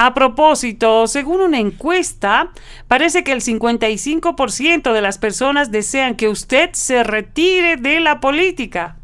A 0.00 0.14
propósito, 0.14 1.08
según 1.08 1.40
una 1.40 1.58
encuesta, 1.58 2.52
parece 2.86 3.24
que 3.24 3.32
el 3.32 3.40
55% 3.40 4.92
de 4.92 5.00
las 5.02 5.18
personas 5.18 5.72
desean 5.72 6.14
que 6.14 6.28
usted 6.28 6.70
se 6.72 7.02
retire 7.02 7.76
de 7.76 7.98
la 7.98 8.20
política. 8.20 9.00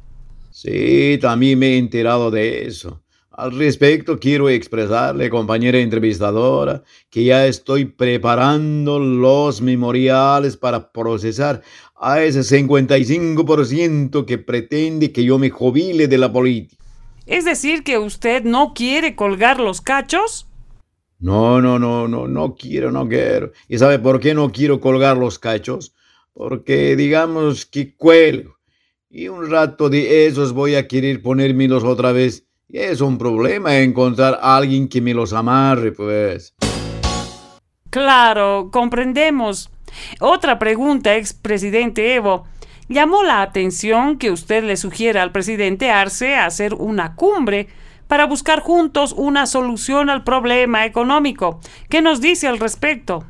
Sí, 0.52 1.18
también 1.20 1.58
me 1.58 1.70
he 1.70 1.78
enterado 1.78 2.30
de 2.30 2.68
eso. 2.68 3.02
Al 3.32 3.58
respecto, 3.58 4.20
quiero 4.20 4.48
expresarle, 4.48 5.30
compañera 5.30 5.78
entrevistadora, 5.78 6.84
que 7.10 7.24
ya 7.24 7.44
estoy 7.48 7.86
preparando 7.86 9.00
los 9.00 9.60
memoriales 9.60 10.56
para 10.56 10.92
procesar 10.92 11.60
a 11.96 12.22
ese 12.22 12.42
55% 12.42 14.24
que 14.26 14.38
pretende 14.38 15.10
que 15.10 15.24
yo 15.24 15.40
me 15.40 15.50
jubile 15.50 16.06
de 16.06 16.18
la 16.18 16.32
política. 16.32 16.84
Es 17.26 17.44
decir, 17.44 17.82
que 17.82 17.98
usted 17.98 18.44
no 18.44 18.74
quiere 18.74 19.16
colgar 19.16 19.58
los 19.58 19.80
cachos. 19.80 20.46
No, 21.24 21.62
no, 21.62 21.78
no, 21.78 22.06
no, 22.06 22.28
no 22.28 22.54
quiero, 22.54 22.92
no 22.92 23.08
quiero. 23.08 23.52
¿Y 23.66 23.78
sabe 23.78 23.98
por 23.98 24.20
qué 24.20 24.34
no 24.34 24.52
quiero 24.52 24.78
colgar 24.78 25.16
los 25.16 25.38
cachos? 25.38 25.94
Porque 26.34 26.96
digamos 26.96 27.64
que 27.64 27.94
cuelgo. 27.96 28.58
Y 29.08 29.28
un 29.28 29.50
rato 29.50 29.88
de 29.88 30.26
esos 30.26 30.52
voy 30.52 30.74
a 30.74 30.86
querer 30.86 31.22
ponérmelos 31.22 31.82
otra 31.82 32.12
vez. 32.12 32.44
Y 32.68 32.76
es 32.76 33.00
un 33.00 33.16
problema 33.16 33.78
encontrar 33.78 34.38
a 34.42 34.58
alguien 34.58 34.86
que 34.86 35.00
me 35.00 35.14
los 35.14 35.32
amarre, 35.32 35.92
pues. 35.92 36.54
Claro, 37.88 38.68
comprendemos. 38.70 39.70
Otra 40.20 40.58
pregunta, 40.58 41.16
expresidente 41.16 42.16
Evo. 42.16 42.44
Llamó 42.90 43.22
la 43.22 43.40
atención 43.40 44.18
que 44.18 44.30
usted 44.30 44.62
le 44.62 44.76
sugiera 44.76 45.22
al 45.22 45.32
presidente 45.32 45.90
Arce 45.90 46.34
hacer 46.34 46.74
una 46.74 47.14
cumbre 47.14 47.68
para 48.08 48.26
buscar 48.26 48.60
juntos 48.60 49.14
una 49.16 49.46
solución 49.46 50.10
al 50.10 50.24
problema 50.24 50.86
económico. 50.86 51.60
¿Qué 51.88 52.02
nos 52.02 52.20
dice 52.20 52.46
al 52.46 52.58
respecto? 52.58 53.24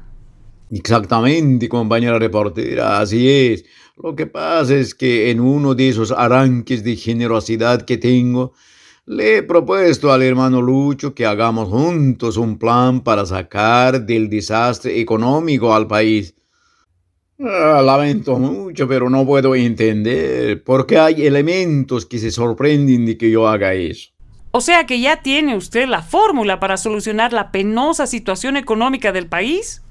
Exactamente, 0.71 1.69
compañera 1.69 2.19
reportera, 2.19 3.01
así 3.01 3.29
es. 3.29 3.65
Lo 4.03 4.17
que 4.17 4.27
pasa 4.27 4.75
es 4.75 4.95
que 4.95 5.31
en 5.31 5.41
uno 5.41 5.75
de 5.75 5.89
esos 5.89 6.11
arranques 6.11 6.83
de 6.83 6.97
generosidad 6.97 7.83
que 7.83 7.97
tengo, 7.97 8.53
le 9.07 9.37
he 9.37 9.43
propuesto 9.43 10.11
al 10.13 10.23
hermano 10.23 10.63
Lucho 10.63 11.15
que 11.15 11.27
hagamos 11.27 11.69
juntos 11.69 12.37
un 12.39 12.59
plan 12.59 13.03
para 13.03 13.27
sacar 13.27 14.05
del 14.05 14.29
desastre 14.29 14.99
económico 14.99 15.75
al 15.75 15.87
país. 15.87 16.35
Ah, 17.39 17.83
lamento 17.85 18.39
mucho, 18.39 18.89
pero 18.89 19.11
no 19.11 19.27
puedo 19.27 19.55
entender 19.55 20.65
por 20.65 20.87
qué 20.87 20.99
hay 20.99 21.27
elementos 21.27 22.07
que 22.07 22.19
se 22.19 22.31
sorprenden 22.31 23.05
de 23.05 23.19
que 23.19 23.31
yo 23.31 23.47
haga 23.47 23.75
eso. 23.75 24.14
O 24.57 24.61
sea 24.61 24.87
que 24.87 25.01
ya 25.01 25.21
tiene 25.21 25.57
usted 25.57 25.89
la 25.89 26.01
fórmula 26.01 26.61
para 26.61 26.77
solucionar 26.77 27.33
la 27.33 27.51
penosa 27.51 28.07
situación 28.07 28.57
económica 28.57 29.11
del 29.11 29.27
país. 29.27 29.83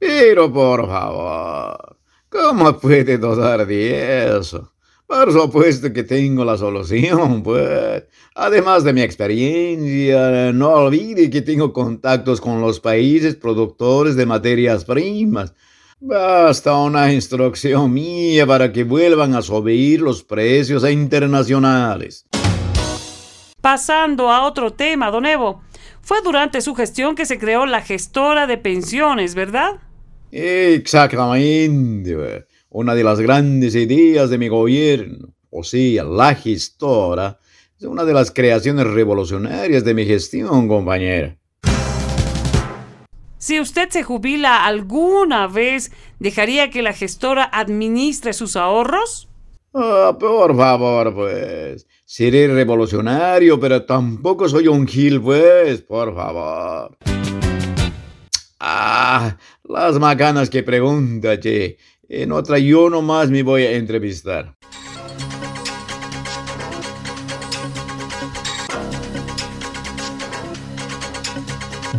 Pero 0.00 0.52
por 0.52 0.88
favor, 0.88 1.96
¿cómo 2.28 2.76
puede 2.80 3.18
dudar 3.18 3.64
de 3.64 4.36
eso? 4.36 4.72
Por 5.06 5.32
supuesto 5.32 5.92
que 5.92 6.02
tengo 6.02 6.44
la 6.44 6.58
solución, 6.58 7.44
pues. 7.44 8.02
Además 8.34 8.82
de 8.82 8.94
mi 8.94 9.02
experiencia, 9.02 10.52
no 10.52 10.70
olvide 10.70 11.30
que 11.30 11.42
tengo 11.42 11.72
contactos 11.72 12.40
con 12.40 12.60
los 12.60 12.80
países 12.80 13.36
productores 13.36 14.16
de 14.16 14.26
materias 14.26 14.84
primas. 14.84 15.54
Basta 16.00 16.76
una 16.78 17.12
instrucción 17.12 17.92
mía 17.92 18.44
para 18.44 18.72
que 18.72 18.82
vuelvan 18.82 19.36
a 19.36 19.42
subir 19.42 20.00
los 20.00 20.24
precios 20.24 20.82
internacionales. 20.90 22.26
Pasando 23.64 24.30
a 24.30 24.46
otro 24.46 24.74
tema, 24.74 25.10
don 25.10 25.24
Evo. 25.24 25.62
Fue 26.02 26.18
durante 26.22 26.60
su 26.60 26.74
gestión 26.74 27.14
que 27.14 27.24
se 27.24 27.38
creó 27.38 27.64
la 27.64 27.80
gestora 27.80 28.46
de 28.46 28.58
pensiones, 28.58 29.34
¿verdad? 29.34 29.80
Exactamente. 30.30 32.44
Una 32.68 32.94
de 32.94 33.02
las 33.02 33.20
grandes 33.20 33.74
ideas 33.74 34.28
de 34.28 34.36
mi 34.36 34.48
gobierno, 34.48 35.28
o 35.48 35.64
sea, 35.64 36.04
la 36.04 36.34
gestora, 36.34 37.38
es 37.78 37.86
una 37.86 38.04
de 38.04 38.12
las 38.12 38.30
creaciones 38.30 38.86
revolucionarias 38.86 39.82
de 39.82 39.94
mi 39.94 40.04
gestión, 40.04 40.68
compañera. 40.68 41.38
Si 43.38 43.60
usted 43.60 43.88
se 43.88 44.02
jubila 44.02 44.66
alguna 44.66 45.46
vez, 45.46 45.90
¿dejaría 46.18 46.68
que 46.68 46.82
la 46.82 46.92
gestora 46.92 47.48
administre 47.50 48.34
sus 48.34 48.56
ahorros? 48.56 49.30
Ah, 49.72 50.14
por 50.20 50.54
favor, 50.54 51.14
pues. 51.14 51.86
Seré 52.06 52.48
revolucionario, 52.48 53.58
pero 53.58 53.84
tampoco 53.84 54.46
soy 54.46 54.68
un 54.68 54.86
gil, 54.86 55.22
pues, 55.22 55.80
por 55.80 56.14
favor. 56.14 56.98
Ah, 58.60 59.36
las 59.64 59.98
macanas 59.98 60.50
que 60.50 60.62
pregunta, 60.62 61.40
che. 61.40 61.78
En 62.06 62.32
otra 62.32 62.58
yo 62.58 62.90
nomás 62.90 63.30
me 63.30 63.42
voy 63.42 63.62
a 63.62 63.72
entrevistar. 63.72 64.54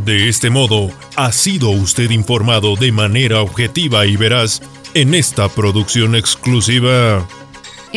De 0.05 0.29
este 0.29 0.51
modo, 0.51 0.91
ha 1.15 1.31
sido 1.31 1.71
usted 1.71 2.11
informado 2.11 2.75
de 2.75 2.91
manera 2.91 3.41
objetiva 3.41 4.05
y 4.05 4.15
veraz 4.17 4.61
en 4.93 5.15
esta 5.15 5.49
producción 5.49 6.15
exclusiva. 6.15 7.27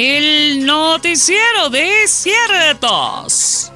El 0.00 0.64
noticiero 0.64 1.71
de 1.71 1.90
ciertos. 2.07 3.73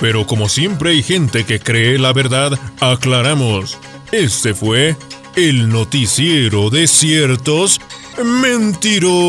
Pero 0.00 0.26
como 0.26 0.48
siempre 0.48 0.90
hay 0.90 1.04
gente 1.04 1.46
que 1.46 1.60
cree 1.60 1.96
la 1.96 2.12
verdad, 2.12 2.58
aclaramos. 2.80 3.78
Este 4.10 4.52
fue 4.52 4.96
el 5.36 5.68
noticiero 5.68 6.70
de 6.70 6.88
ciertos 6.88 7.80
mentirosos. 8.20 9.20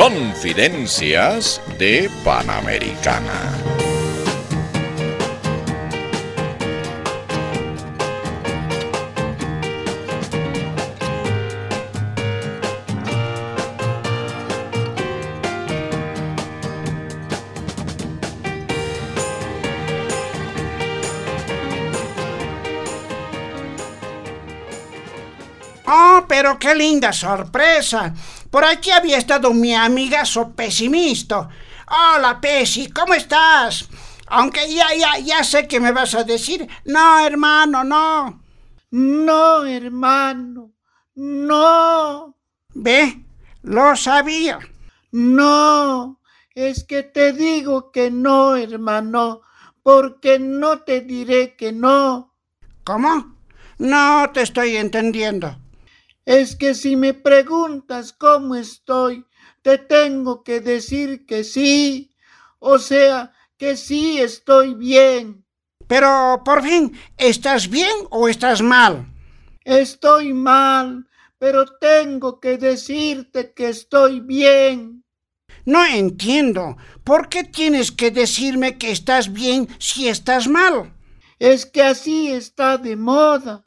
Confidencias 0.00 1.60
de 1.76 2.10
Panamericana. 2.24 3.52
Oh, 25.84 26.24
pero 26.26 26.58
qué 26.58 26.74
linda 26.74 27.12
sorpresa. 27.12 28.14
Por 28.50 28.64
aquí 28.64 28.90
había 28.90 29.18
estado 29.18 29.54
mi 29.54 29.74
amigazo 29.74 30.50
pesimista. 30.52 31.48
Hola, 31.86 32.40
Pesi, 32.40 32.90
¿cómo 32.90 33.14
estás? 33.14 33.88
Aunque 34.26 34.72
ya, 34.72 34.86
ya, 34.96 35.18
ya 35.18 35.44
sé 35.44 35.68
que 35.68 35.80
me 35.80 35.92
vas 35.92 36.14
a 36.14 36.24
decir, 36.24 36.68
no, 36.84 37.18
hermano, 37.24 37.84
no. 37.84 38.42
No, 38.90 39.64
hermano, 39.64 40.72
no. 41.14 42.36
Ve, 42.74 43.24
lo 43.62 43.94
sabía. 43.94 44.58
No, 45.12 46.20
es 46.54 46.84
que 46.84 47.04
te 47.04 47.32
digo 47.32 47.92
que 47.92 48.10
no, 48.10 48.56
hermano, 48.56 49.42
porque 49.82 50.38
no 50.40 50.80
te 50.80 51.02
diré 51.02 51.54
que 51.56 51.72
no. 51.72 52.34
¿Cómo? 52.84 53.36
No 53.78 54.30
te 54.32 54.42
estoy 54.42 54.76
entendiendo. 54.76 55.56
Es 56.30 56.54
que 56.54 56.76
si 56.76 56.94
me 56.94 57.12
preguntas 57.12 58.12
cómo 58.12 58.54
estoy, 58.54 59.26
te 59.62 59.78
tengo 59.78 60.44
que 60.44 60.60
decir 60.60 61.26
que 61.26 61.42
sí. 61.42 62.14
O 62.60 62.78
sea, 62.78 63.32
que 63.56 63.76
sí 63.76 64.20
estoy 64.20 64.74
bien. 64.74 65.44
Pero, 65.88 66.42
por 66.44 66.62
fin, 66.62 66.96
¿estás 67.16 67.68
bien 67.68 67.90
o 68.10 68.28
estás 68.28 68.62
mal? 68.62 69.12
Estoy 69.64 70.32
mal, 70.32 71.08
pero 71.36 71.64
tengo 71.80 72.38
que 72.38 72.58
decirte 72.58 73.52
que 73.52 73.70
estoy 73.70 74.20
bien. 74.20 75.04
No 75.64 75.84
entiendo. 75.84 76.76
¿Por 77.02 77.28
qué 77.28 77.42
tienes 77.42 77.90
que 77.90 78.12
decirme 78.12 78.78
que 78.78 78.92
estás 78.92 79.32
bien 79.32 79.66
si 79.80 80.06
estás 80.06 80.46
mal? 80.46 80.94
Es 81.40 81.66
que 81.66 81.82
así 81.82 82.28
está 82.28 82.78
de 82.78 82.94
moda. 82.94 83.64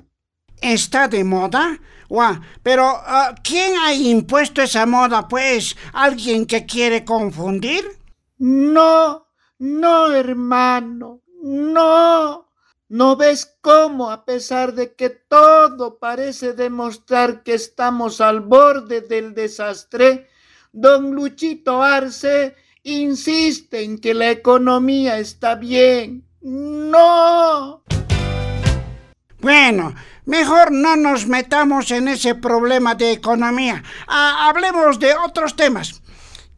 ¿Está 0.61 1.09
de 1.09 1.25
moda? 1.25 1.77
Guau, 2.13 2.35
pero 2.61 2.83
ah, 2.85 3.33
¿quién 3.43 3.73
ha 3.75 3.91
impuesto 3.91 4.61
esa 4.61 4.85
moda, 4.85 5.27
pues? 5.27 5.75
¿Alguien 5.93 6.45
que 6.45 6.63
quiere 6.67 7.03
confundir? 7.03 7.83
No, 8.37 9.25
no, 9.57 10.13
hermano, 10.13 11.23
no. 11.41 12.51
¿No 12.87 13.15
ves 13.15 13.57
cómo, 13.61 14.11
a 14.11 14.25
pesar 14.25 14.75
de 14.75 14.93
que 14.93 15.09
todo 15.09 15.97
parece 15.97 16.53
demostrar 16.53 17.41
que 17.41 17.55
estamos 17.55 18.21
al 18.21 18.41
borde 18.41 19.01
del 19.01 19.33
desastre, 19.33 20.29
don 20.71 21.15
Luchito 21.15 21.81
Arce 21.81 22.55
insiste 22.83 23.83
en 23.83 23.97
que 23.97 24.13
la 24.13 24.29
economía 24.29 25.17
está 25.17 25.55
bien? 25.55 26.27
No. 26.41 27.81
Bueno, 29.43 29.95
mejor 30.25 30.71
no 30.71 30.95
nos 30.95 31.27
metamos 31.27 31.91
en 31.91 32.07
ese 32.07 32.35
problema 32.35 32.95
de 32.95 33.11
economía. 33.11 33.83
Ah, 34.07 34.49
hablemos 34.49 34.99
de 34.99 35.15
otros 35.15 35.55
temas. 35.55 36.01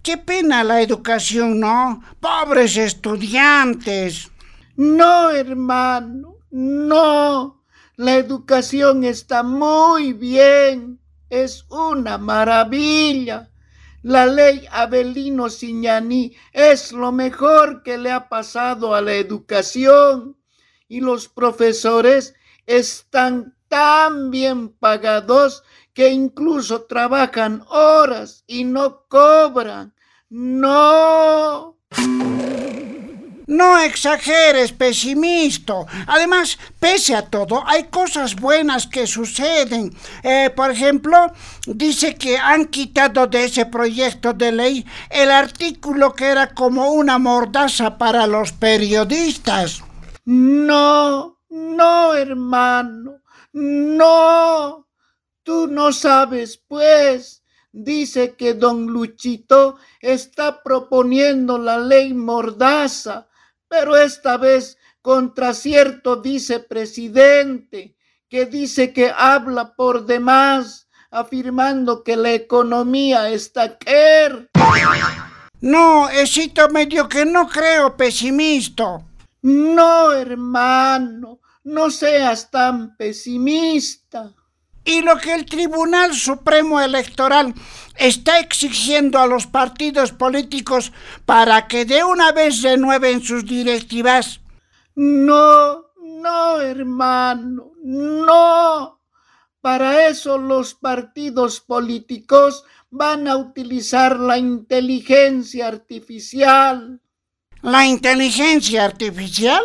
Qué 0.05 0.17
pena 0.17 0.63
la 0.63 0.81
educación, 0.81 1.59
¿no? 1.59 2.03
Pobres 2.19 2.77
estudiantes. 2.77 4.31
No, 4.75 5.31
hermano, 5.31 6.35
no. 6.51 7.63
La 7.95 8.15
educación 8.15 9.03
está 9.03 9.41
muy 9.41 10.13
bien. 10.13 10.99
Es 11.29 11.65
una 11.69 12.19
maravilla. 12.19 13.49
La 14.03 14.27
ley 14.27 14.67
Abelino 14.69 15.49
Siñani 15.49 16.35
es 16.53 16.91
lo 16.91 17.11
mejor 17.11 17.81
que 17.81 17.97
le 17.97 18.11
ha 18.11 18.29
pasado 18.29 18.93
a 18.93 19.01
la 19.01 19.13
educación. 19.13 20.37
Y 20.87 21.01
los 21.01 21.27
profesores 21.29 22.35
están 22.67 23.54
tan 23.67 24.31
bien 24.31 24.69
pagados 24.69 25.63
que 25.93 26.09
incluso 26.09 26.83
trabajan 26.83 27.63
horas 27.69 28.43
y 28.47 28.65
no 28.65 29.05
cobran. 29.07 29.93
No. 30.29 31.77
No 33.47 33.77
exageres, 33.79 34.71
pesimista. 34.71 35.75
Además, 36.07 36.57
pese 36.79 37.15
a 37.15 37.29
todo, 37.29 37.63
hay 37.65 37.85
cosas 37.85 38.35
buenas 38.35 38.87
que 38.87 39.05
suceden. 39.05 39.95
Eh, 40.23 40.49
por 40.55 40.71
ejemplo, 40.71 41.31
dice 41.67 42.15
que 42.15 42.37
han 42.37 42.65
quitado 42.65 43.27
de 43.27 43.45
ese 43.45 43.67
proyecto 43.67 44.33
de 44.33 44.51
ley 44.51 44.85
el 45.09 45.29
artículo 45.31 46.13
que 46.13 46.25
era 46.25 46.53
como 46.53 46.91
una 46.91 47.19
mordaza 47.19 47.97
para 47.97 48.25
los 48.25 48.51
periodistas. 48.51 49.83
No, 50.25 51.37
no, 51.49 52.13
hermano, 52.15 53.21
no. 53.55 54.87
Tú 55.43 55.67
no 55.67 55.91
sabes, 55.91 56.57
pues. 56.67 57.41
Dice 57.71 58.35
que 58.35 58.53
don 58.53 58.85
Luchito 58.85 59.77
está 59.99 60.63
proponiendo 60.63 61.57
la 61.57 61.77
ley 61.77 62.13
mordaza 62.13 63.27
pero 63.67 63.97
esta 63.97 64.37
vez 64.37 64.77
contra 65.01 65.53
cierto 65.53 66.21
vicepresidente 66.21 67.95
que 68.29 68.45
dice 68.45 68.93
que 68.93 69.11
habla 69.15 69.75
por 69.75 70.05
demás, 70.05 70.87
afirmando 71.11 72.03
que 72.03 72.15
la 72.15 72.31
economía 72.31 73.29
está 73.29 73.77
quer. 73.77 74.49
No, 75.61 76.09
Esito 76.09 76.69
medio 76.69 77.07
que 77.07 77.25
no 77.25 77.47
creo 77.47 77.95
pesimista. 77.95 79.01
No, 79.41 80.11
hermano, 80.11 81.39
no 81.65 81.89
seas 81.89 82.49
tan 82.51 82.95
pesimista. 82.95 84.33
Y 84.85 85.01
lo 85.01 85.17
que 85.17 85.33
el 85.33 85.45
Tribunal 85.45 86.13
Supremo 86.13 86.79
Electoral 86.79 87.55
está 87.97 88.39
exigiendo 88.39 89.19
a 89.19 89.25
los 89.25 89.47
partidos 89.47 90.11
políticos 90.11 90.93
para 91.25 91.67
que 91.67 91.85
de 91.85 92.03
una 92.03 92.31
vez 92.31 92.61
renueven 92.61 93.21
sus 93.21 93.45
directivas. 93.45 94.41
No, 94.93 95.85
no, 95.97 96.61
hermano, 96.61 97.71
no. 97.83 99.01
Para 99.59 100.07
eso 100.07 100.37
los 100.37 100.75
partidos 100.75 101.61
políticos 101.61 102.63
van 102.91 103.27
a 103.27 103.37
utilizar 103.37 104.19
la 104.19 104.37
inteligencia 104.37 105.67
artificial. 105.67 107.01
¿La 107.63 107.87
inteligencia 107.87 108.85
artificial? 108.85 109.63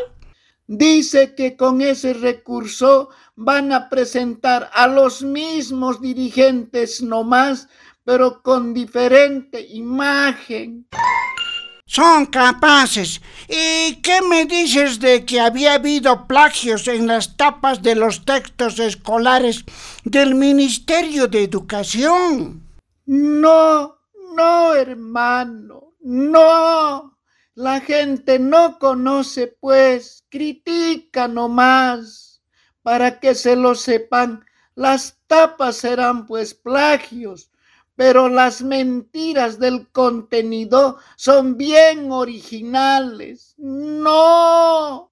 Dice 0.72 1.34
que 1.34 1.56
con 1.56 1.80
ese 1.80 2.12
recurso 2.14 3.08
van 3.34 3.72
a 3.72 3.88
presentar 3.88 4.70
a 4.72 4.86
los 4.86 5.22
mismos 5.22 6.00
dirigentes 6.00 7.02
nomás 7.02 7.66
pero 8.04 8.42
con 8.42 8.74
diferente 8.74 9.60
imagen. 9.60 10.86
Son 11.86 12.26
capaces. 12.26 13.20
¿Y 13.48 13.96
qué 13.96 14.22
me 14.22 14.46
dices 14.46 15.00
de 15.00 15.24
que 15.24 15.40
había 15.40 15.74
habido 15.74 16.26
plagios 16.26 16.86
en 16.86 17.06
las 17.08 17.36
tapas 17.36 17.82
de 17.82 17.96
los 17.96 18.24
textos 18.24 18.78
escolares 18.78 19.64
del 20.04 20.34
Ministerio 20.34 21.26
de 21.26 21.44
Educación? 21.44 22.62
No, 23.06 23.96
no, 24.36 24.74
hermano, 24.74 25.94
no. 26.00 27.16
La 27.54 27.80
gente 27.80 28.38
no 28.38 28.78
conoce, 28.78 29.56
pues, 29.60 30.19
critica 30.30 31.28
nomás. 31.28 32.42
Para 32.82 33.20
que 33.20 33.34
se 33.34 33.56
lo 33.56 33.74
sepan, 33.74 34.44
las 34.74 35.18
tapas 35.26 35.76
serán, 35.76 36.26
pues, 36.26 36.54
plagios 36.54 37.50
pero 38.00 38.30
las 38.30 38.62
mentiras 38.62 39.58
del 39.58 39.88
contenido 39.88 40.96
son 41.16 41.58
bien 41.58 42.10
originales. 42.10 43.54
No. 43.58 45.10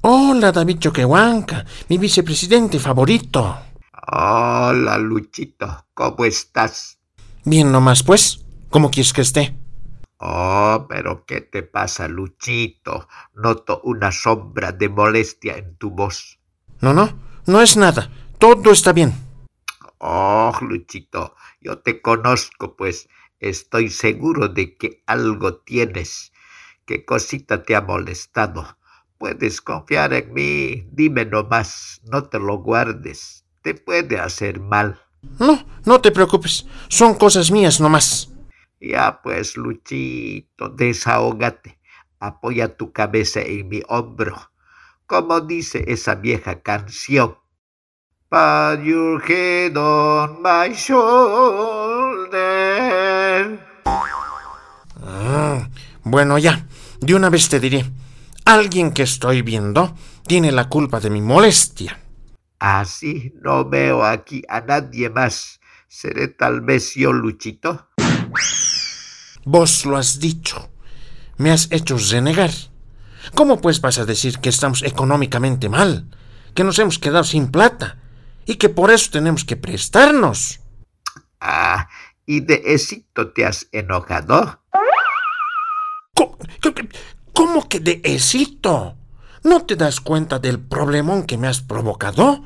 Hola, 0.00 0.50
David 0.50 0.78
Choquehuanca, 0.80 1.64
mi 1.88 1.96
vicepresidente 1.96 2.80
favorito. 2.80 3.58
Hola, 4.10 4.98
Luchito, 4.98 5.86
¿cómo 5.94 6.24
estás? 6.24 6.99
Bien 7.44 7.72
nomás, 7.72 8.02
pues. 8.02 8.44
¿Cómo 8.68 8.90
quieres 8.90 9.12
que 9.12 9.22
esté? 9.22 9.56
Oh, 10.18 10.86
pero 10.88 11.24
¿qué 11.24 11.40
te 11.40 11.62
pasa, 11.62 12.06
Luchito? 12.06 13.08
Noto 13.34 13.80
una 13.84 14.12
sombra 14.12 14.72
de 14.72 14.90
molestia 14.90 15.56
en 15.56 15.76
tu 15.76 15.90
voz. 15.90 16.38
No, 16.80 16.92
no, 16.92 17.18
no 17.46 17.62
es 17.62 17.76
nada. 17.78 18.10
Todo 18.38 18.70
está 18.70 18.92
bien. 18.92 19.14
Oh, 19.98 20.52
Luchito, 20.60 21.34
yo 21.60 21.78
te 21.78 22.02
conozco, 22.02 22.76
pues 22.76 23.08
estoy 23.38 23.88
seguro 23.88 24.48
de 24.48 24.76
que 24.76 25.02
algo 25.06 25.56
tienes. 25.56 26.32
¿Qué 26.84 27.04
cosita 27.04 27.62
te 27.62 27.74
ha 27.74 27.80
molestado? 27.80 28.76
Puedes 29.16 29.60
confiar 29.60 30.12
en 30.12 30.32
mí. 30.34 30.88
Dime 30.90 31.24
nomás, 31.24 32.00
no 32.04 32.24
te 32.24 32.38
lo 32.38 32.58
guardes. 32.58 33.46
Te 33.62 33.74
puede 33.74 34.18
hacer 34.18 34.60
mal. 34.60 35.00
No, 35.38 35.64
no 35.84 36.00
te 36.00 36.10
preocupes. 36.10 36.66
Son 36.88 37.14
cosas 37.14 37.50
mías 37.50 37.80
nomás. 37.80 38.30
Ya 38.80 39.20
pues, 39.22 39.56
Luchito, 39.56 40.68
desahógate. 40.70 41.78
Apoya 42.18 42.76
tu 42.76 42.92
cabeza 42.92 43.40
en 43.40 43.68
mi 43.68 43.82
hombro. 43.88 44.50
Como 45.06 45.40
dice 45.40 45.84
esa 45.88 46.14
vieja 46.14 46.60
canción. 46.60 47.36
Put 48.28 48.84
your 48.84 49.22
head 49.26 49.76
on 49.76 50.40
my 50.40 50.72
shoulder. 50.74 52.40
Ah, 55.02 55.68
bueno, 56.04 56.38
ya. 56.38 56.66
De 57.00 57.14
una 57.14 57.28
vez 57.28 57.48
te 57.48 57.58
diré. 57.58 57.84
Alguien 58.44 58.92
que 58.92 59.02
estoy 59.02 59.42
viendo 59.42 59.94
tiene 60.26 60.52
la 60.52 60.68
culpa 60.68 61.00
de 61.00 61.10
mi 61.10 61.20
molestia. 61.20 61.98
Así 62.60 63.32
no 63.42 63.68
veo 63.68 64.04
aquí 64.04 64.42
a 64.48 64.60
nadie 64.60 65.08
más. 65.08 65.60
¿Seré 65.88 66.28
tal 66.28 66.60
vez 66.60 66.94
yo, 66.94 67.12
Luchito? 67.12 67.88
Vos 69.44 69.86
lo 69.86 69.96
has 69.96 70.20
dicho. 70.20 70.70
Me 71.38 71.50
has 71.50 71.72
hecho 71.72 71.96
renegar. 71.96 72.50
¿Cómo 73.34 73.60
pues 73.60 73.80
vas 73.80 73.98
a 73.98 74.04
decir 74.04 74.38
que 74.38 74.50
estamos 74.50 74.82
económicamente 74.82 75.68
mal? 75.68 76.10
Que 76.54 76.62
nos 76.62 76.78
hemos 76.78 76.98
quedado 76.98 77.24
sin 77.24 77.50
plata 77.50 77.98
y 78.44 78.56
que 78.56 78.68
por 78.68 78.90
eso 78.90 79.10
tenemos 79.10 79.44
que 79.44 79.56
prestarnos. 79.56 80.60
Ah, 81.40 81.88
¿y 82.26 82.40
de 82.40 82.62
esito 82.66 83.32
te 83.32 83.46
has 83.46 83.68
enojado? 83.72 84.62
¿Cómo, 87.32 87.68
que 87.68 87.80
de 87.80 88.02
esito? 88.04 88.96
¿No 89.42 89.62
te 89.64 89.76
das 89.76 90.00
cuenta 90.00 90.38
del 90.38 90.58
problemón 90.58 91.24
que 91.24 91.38
me 91.38 91.48
has 91.48 91.60
provocado? 91.62 92.44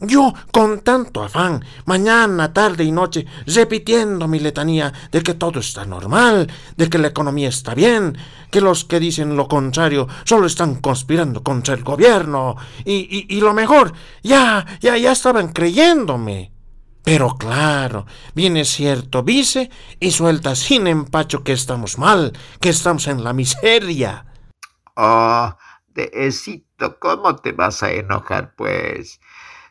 Yo, 0.00 0.34
con 0.52 0.80
tanto 0.80 1.24
afán, 1.24 1.64
mañana, 1.86 2.52
tarde 2.52 2.84
y 2.84 2.92
noche, 2.92 3.26
repitiendo 3.46 4.28
mi 4.28 4.38
letanía 4.38 4.92
de 5.10 5.22
que 5.22 5.34
todo 5.34 5.58
está 5.58 5.86
normal, 5.86 6.52
de 6.76 6.90
que 6.90 6.98
la 6.98 7.08
economía 7.08 7.48
está 7.48 7.74
bien, 7.74 8.16
que 8.50 8.60
los 8.60 8.84
que 8.84 9.00
dicen 9.00 9.36
lo 9.36 9.48
contrario 9.48 10.06
solo 10.24 10.46
están 10.46 10.76
conspirando 10.76 11.42
contra 11.42 11.74
el 11.74 11.82
gobierno, 11.82 12.56
y, 12.84 13.26
y, 13.34 13.40
lo 13.40 13.54
mejor, 13.54 13.94
ya, 14.22 14.66
ya, 14.80 14.98
ya 14.98 15.12
estaban 15.12 15.48
creyéndome. 15.48 16.52
Pero 17.02 17.36
claro, 17.36 18.04
viene 18.34 18.64
cierto 18.64 19.22
vice 19.22 19.70
y 19.98 20.10
suelta 20.10 20.56
sin 20.56 20.88
empacho 20.88 21.42
que 21.42 21.52
estamos 21.52 21.98
mal, 21.98 22.32
que 22.60 22.68
estamos 22.68 23.06
en 23.06 23.24
la 23.24 23.32
miseria. 23.32 24.26
De 24.94 25.65
esito, 26.12 26.98
¿cómo 26.98 27.36
te 27.36 27.52
vas 27.52 27.82
a 27.82 27.92
enojar, 27.92 28.54
pues? 28.56 29.20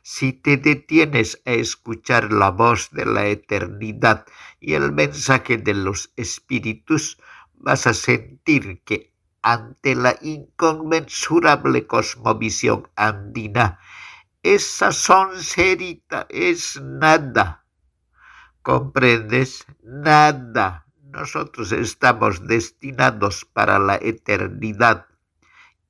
si 0.07 0.33
te 0.33 0.57
detienes 0.57 1.41
a 1.45 1.53
escuchar 1.53 2.31
la 2.31 2.51
voz 2.51 2.91
de 2.91 3.07
la 3.07 3.25
eternidad 3.25 4.27
y 4.59 4.75
el 4.75 4.91
mensaje 4.91 5.57
de 5.57 5.73
los 5.73 6.11
espíritus, 6.15 7.17
vas 7.55 7.87
a 7.87 7.93
sentir 7.95 8.83
que 8.83 9.15
ante 9.41 9.95
la 9.95 10.15
inconmensurable 10.21 11.87
cosmovisión 11.87 12.87
andina, 12.95 13.79
esa 14.43 14.91
soncerita 14.91 16.27
es 16.29 16.79
nada. 16.79 17.65
¿Comprendes? 18.61 19.65
Nada. 19.81 20.85
Nosotros 21.01 21.71
estamos 21.71 22.45
destinados 22.45 23.43
para 23.43 23.79
la 23.79 23.95
eternidad. 23.95 25.07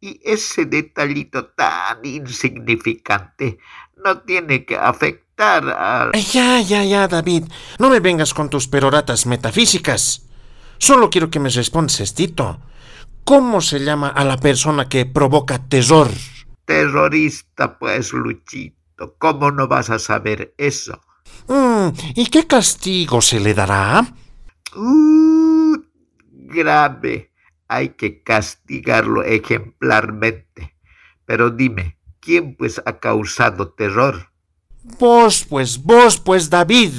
Y 0.01 0.19
ese 0.23 0.65
detallito 0.65 1.47
tan 1.47 2.05
insignificante 2.05 3.57
no 4.03 4.19
tiene 4.19 4.65
que 4.65 4.77
afectar 4.77 5.67
a... 5.69 6.11
Ya, 6.33 6.61
ya, 6.61 6.83
ya, 6.83 7.07
David. 7.07 7.45
No 7.79 7.89
me 7.89 7.99
vengas 7.99 8.33
con 8.33 8.49
tus 8.49 8.67
peroratas 8.67 9.25
metafísicas. 9.25 10.27
Solo 10.77 11.09
quiero 11.09 11.29
que 11.29 11.39
me 11.39 11.49
respondas, 11.49 12.13
Tito. 12.13 12.59
¿Cómo 13.23 13.61
se 13.61 13.79
llama 13.79 14.09
a 14.09 14.23
la 14.23 14.37
persona 14.37 14.87
que 14.87 15.05
provoca 15.05 15.57
terror? 15.67 16.09
Terrorista, 16.65 17.77
pues, 17.79 18.13
Luchito. 18.13 19.15
¿Cómo 19.17 19.51
no 19.51 19.67
vas 19.67 19.89
a 19.89 19.99
saber 19.99 20.53
eso? 20.57 21.01
Mm, 21.47 21.89
¿Y 22.15 22.27
qué 22.27 22.45
castigo 22.47 23.21
se 23.21 23.39
le 23.39 23.53
dará? 23.53 24.05
Uh, 24.75 25.77
grave. 26.31 27.31
Hay 27.67 27.89
que 27.89 28.23
castigarlo 28.23 29.23
ejemplarmente. 29.23 30.75
Pero 31.25 31.49
dime, 31.49 31.97
¿quién 32.19 32.55
pues 32.55 32.81
ha 32.85 32.99
causado 32.99 33.69
terror? 33.69 34.31
Vos, 34.99 35.45
pues, 35.49 35.83
vos, 35.83 36.19
pues, 36.19 36.49
David. 36.49 36.93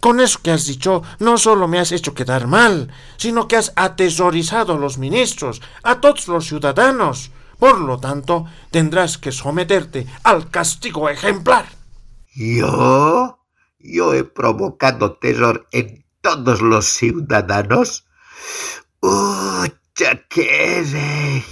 Con 0.00 0.20
eso 0.20 0.40
que 0.42 0.50
has 0.50 0.66
dicho, 0.66 1.02
no 1.18 1.38
solo 1.38 1.66
me 1.66 1.78
has 1.78 1.92
hecho 1.92 2.12
quedar 2.12 2.46
mal, 2.46 2.92
sino 3.16 3.48
que 3.48 3.56
has 3.56 3.72
atesorizado 3.76 4.74
a 4.74 4.78
los 4.78 4.98
ministros, 4.98 5.62
a 5.82 6.00
todos 6.00 6.28
los 6.28 6.46
ciudadanos. 6.46 7.30
Por 7.58 7.80
lo 7.80 7.98
tanto, 7.98 8.44
tendrás 8.70 9.16
que 9.16 9.32
someterte 9.32 10.06
al 10.24 10.50
castigo 10.50 11.08
ejemplar. 11.08 11.66
¿Yo? 12.34 13.38
¿Yo 13.78 14.12
he 14.12 14.24
provocado 14.24 15.16
terror 15.16 15.66
en 15.70 16.04
todos 16.20 16.60
los 16.60 16.86
ciudadanos? 16.86 18.06
¡Uh, 19.00 19.68
qué 19.94 21.42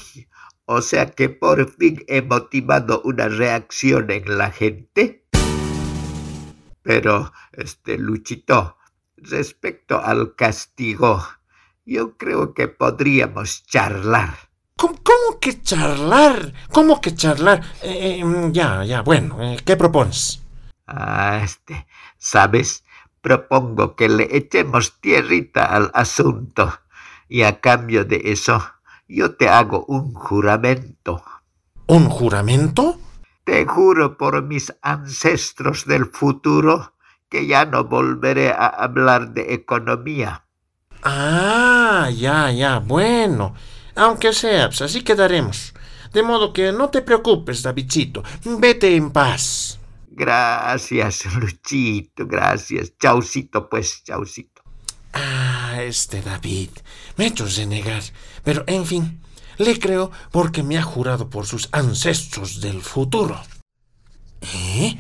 O 0.64 0.80
sea 0.80 1.10
que 1.10 1.28
por 1.28 1.70
fin 1.70 2.04
he 2.08 2.22
motivado 2.22 3.02
una 3.04 3.28
reacción 3.28 4.10
en 4.10 4.38
la 4.38 4.50
gente. 4.50 5.24
Pero, 6.82 7.32
este 7.52 7.98
Luchito, 7.98 8.76
respecto 9.16 10.02
al 10.02 10.34
castigo, 10.34 11.22
yo 11.84 12.16
creo 12.16 12.54
que 12.54 12.68
podríamos 12.68 13.64
charlar. 13.66 14.34
¿Cómo, 14.76 15.38
que 15.40 15.62
charlar? 15.62 16.52
¿Cómo 16.70 17.00
que 17.00 17.14
charlar? 17.14 17.62
Eh, 17.82 18.20
eh, 18.20 18.48
ya, 18.50 18.84
ya, 18.84 19.02
bueno, 19.02 19.40
eh, 19.40 19.58
¿qué 19.64 19.76
propones? 19.76 20.42
Ah, 20.86 21.40
este, 21.44 21.86
¿sabes? 22.18 22.84
Propongo 23.20 23.94
que 23.94 24.08
le 24.08 24.36
echemos 24.36 25.00
tierrita 25.00 25.66
al 25.66 25.92
asunto 25.94 26.72
y 27.32 27.44
a 27.44 27.60
cambio 27.60 28.04
de 28.04 28.20
eso 28.26 28.62
yo 29.08 29.36
te 29.36 29.48
hago 29.48 29.86
un 29.86 30.12
juramento. 30.12 31.24
¿Un 31.86 32.10
juramento? 32.10 32.98
Te 33.44 33.64
juro 33.64 34.18
por 34.18 34.42
mis 34.42 34.74
ancestros 34.82 35.86
del 35.86 36.04
futuro 36.04 36.92
que 37.30 37.46
ya 37.46 37.64
no 37.64 37.84
volveré 37.84 38.50
a 38.50 38.66
hablar 38.66 39.32
de 39.32 39.54
economía. 39.54 40.44
Ah, 41.02 42.10
ya, 42.14 42.52
ya, 42.52 42.80
bueno. 42.80 43.54
Aunque 43.96 44.34
sea, 44.34 44.68
pues 44.68 44.82
así 44.82 45.00
quedaremos. 45.00 45.72
De 46.12 46.22
modo 46.22 46.52
que 46.52 46.70
no 46.70 46.90
te 46.90 47.00
preocupes, 47.00 47.62
Davidcito. 47.62 48.22
Vete 48.44 48.94
en 48.94 49.10
paz. 49.10 49.80
Gracias, 50.10 51.24
Luchito, 51.34 52.26
gracias. 52.26 52.92
Chaucito, 52.98 53.70
pues, 53.70 54.04
chaucito. 54.04 54.51
Este 55.86 56.22
David. 56.22 56.70
Me 57.16 57.24
he 57.24 57.28
hecho 57.28 57.46
negar. 57.66 58.02
Pero, 58.44 58.64
en 58.66 58.86
fin, 58.86 59.20
le 59.58 59.78
creo 59.78 60.10
porque 60.30 60.62
me 60.62 60.78
ha 60.78 60.82
jurado 60.82 61.28
por 61.28 61.46
sus 61.46 61.68
ancestros 61.72 62.60
del 62.60 62.80
futuro. 62.82 63.40
¿Eh? 64.40 64.98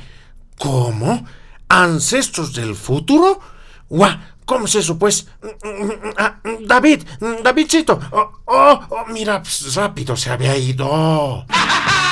¿Cómo? 0.58 1.24
¿Ancestros 1.68 2.52
del 2.52 2.74
futuro? 2.74 3.40
¡Guau! 3.88 4.18
¿Cómo 4.44 4.66
es 4.66 4.74
eso, 4.74 4.98
pues? 4.98 5.28
Ah, 6.18 6.40
David, 6.66 7.04
Davidcito. 7.42 7.98
Oh, 8.10 8.32
oh, 8.46 8.80
oh, 8.90 9.06
mira, 9.08 9.40
pues, 9.40 9.74
rápido 9.74 10.16
se 10.16 10.30
había 10.30 10.56
ido. 10.56 11.46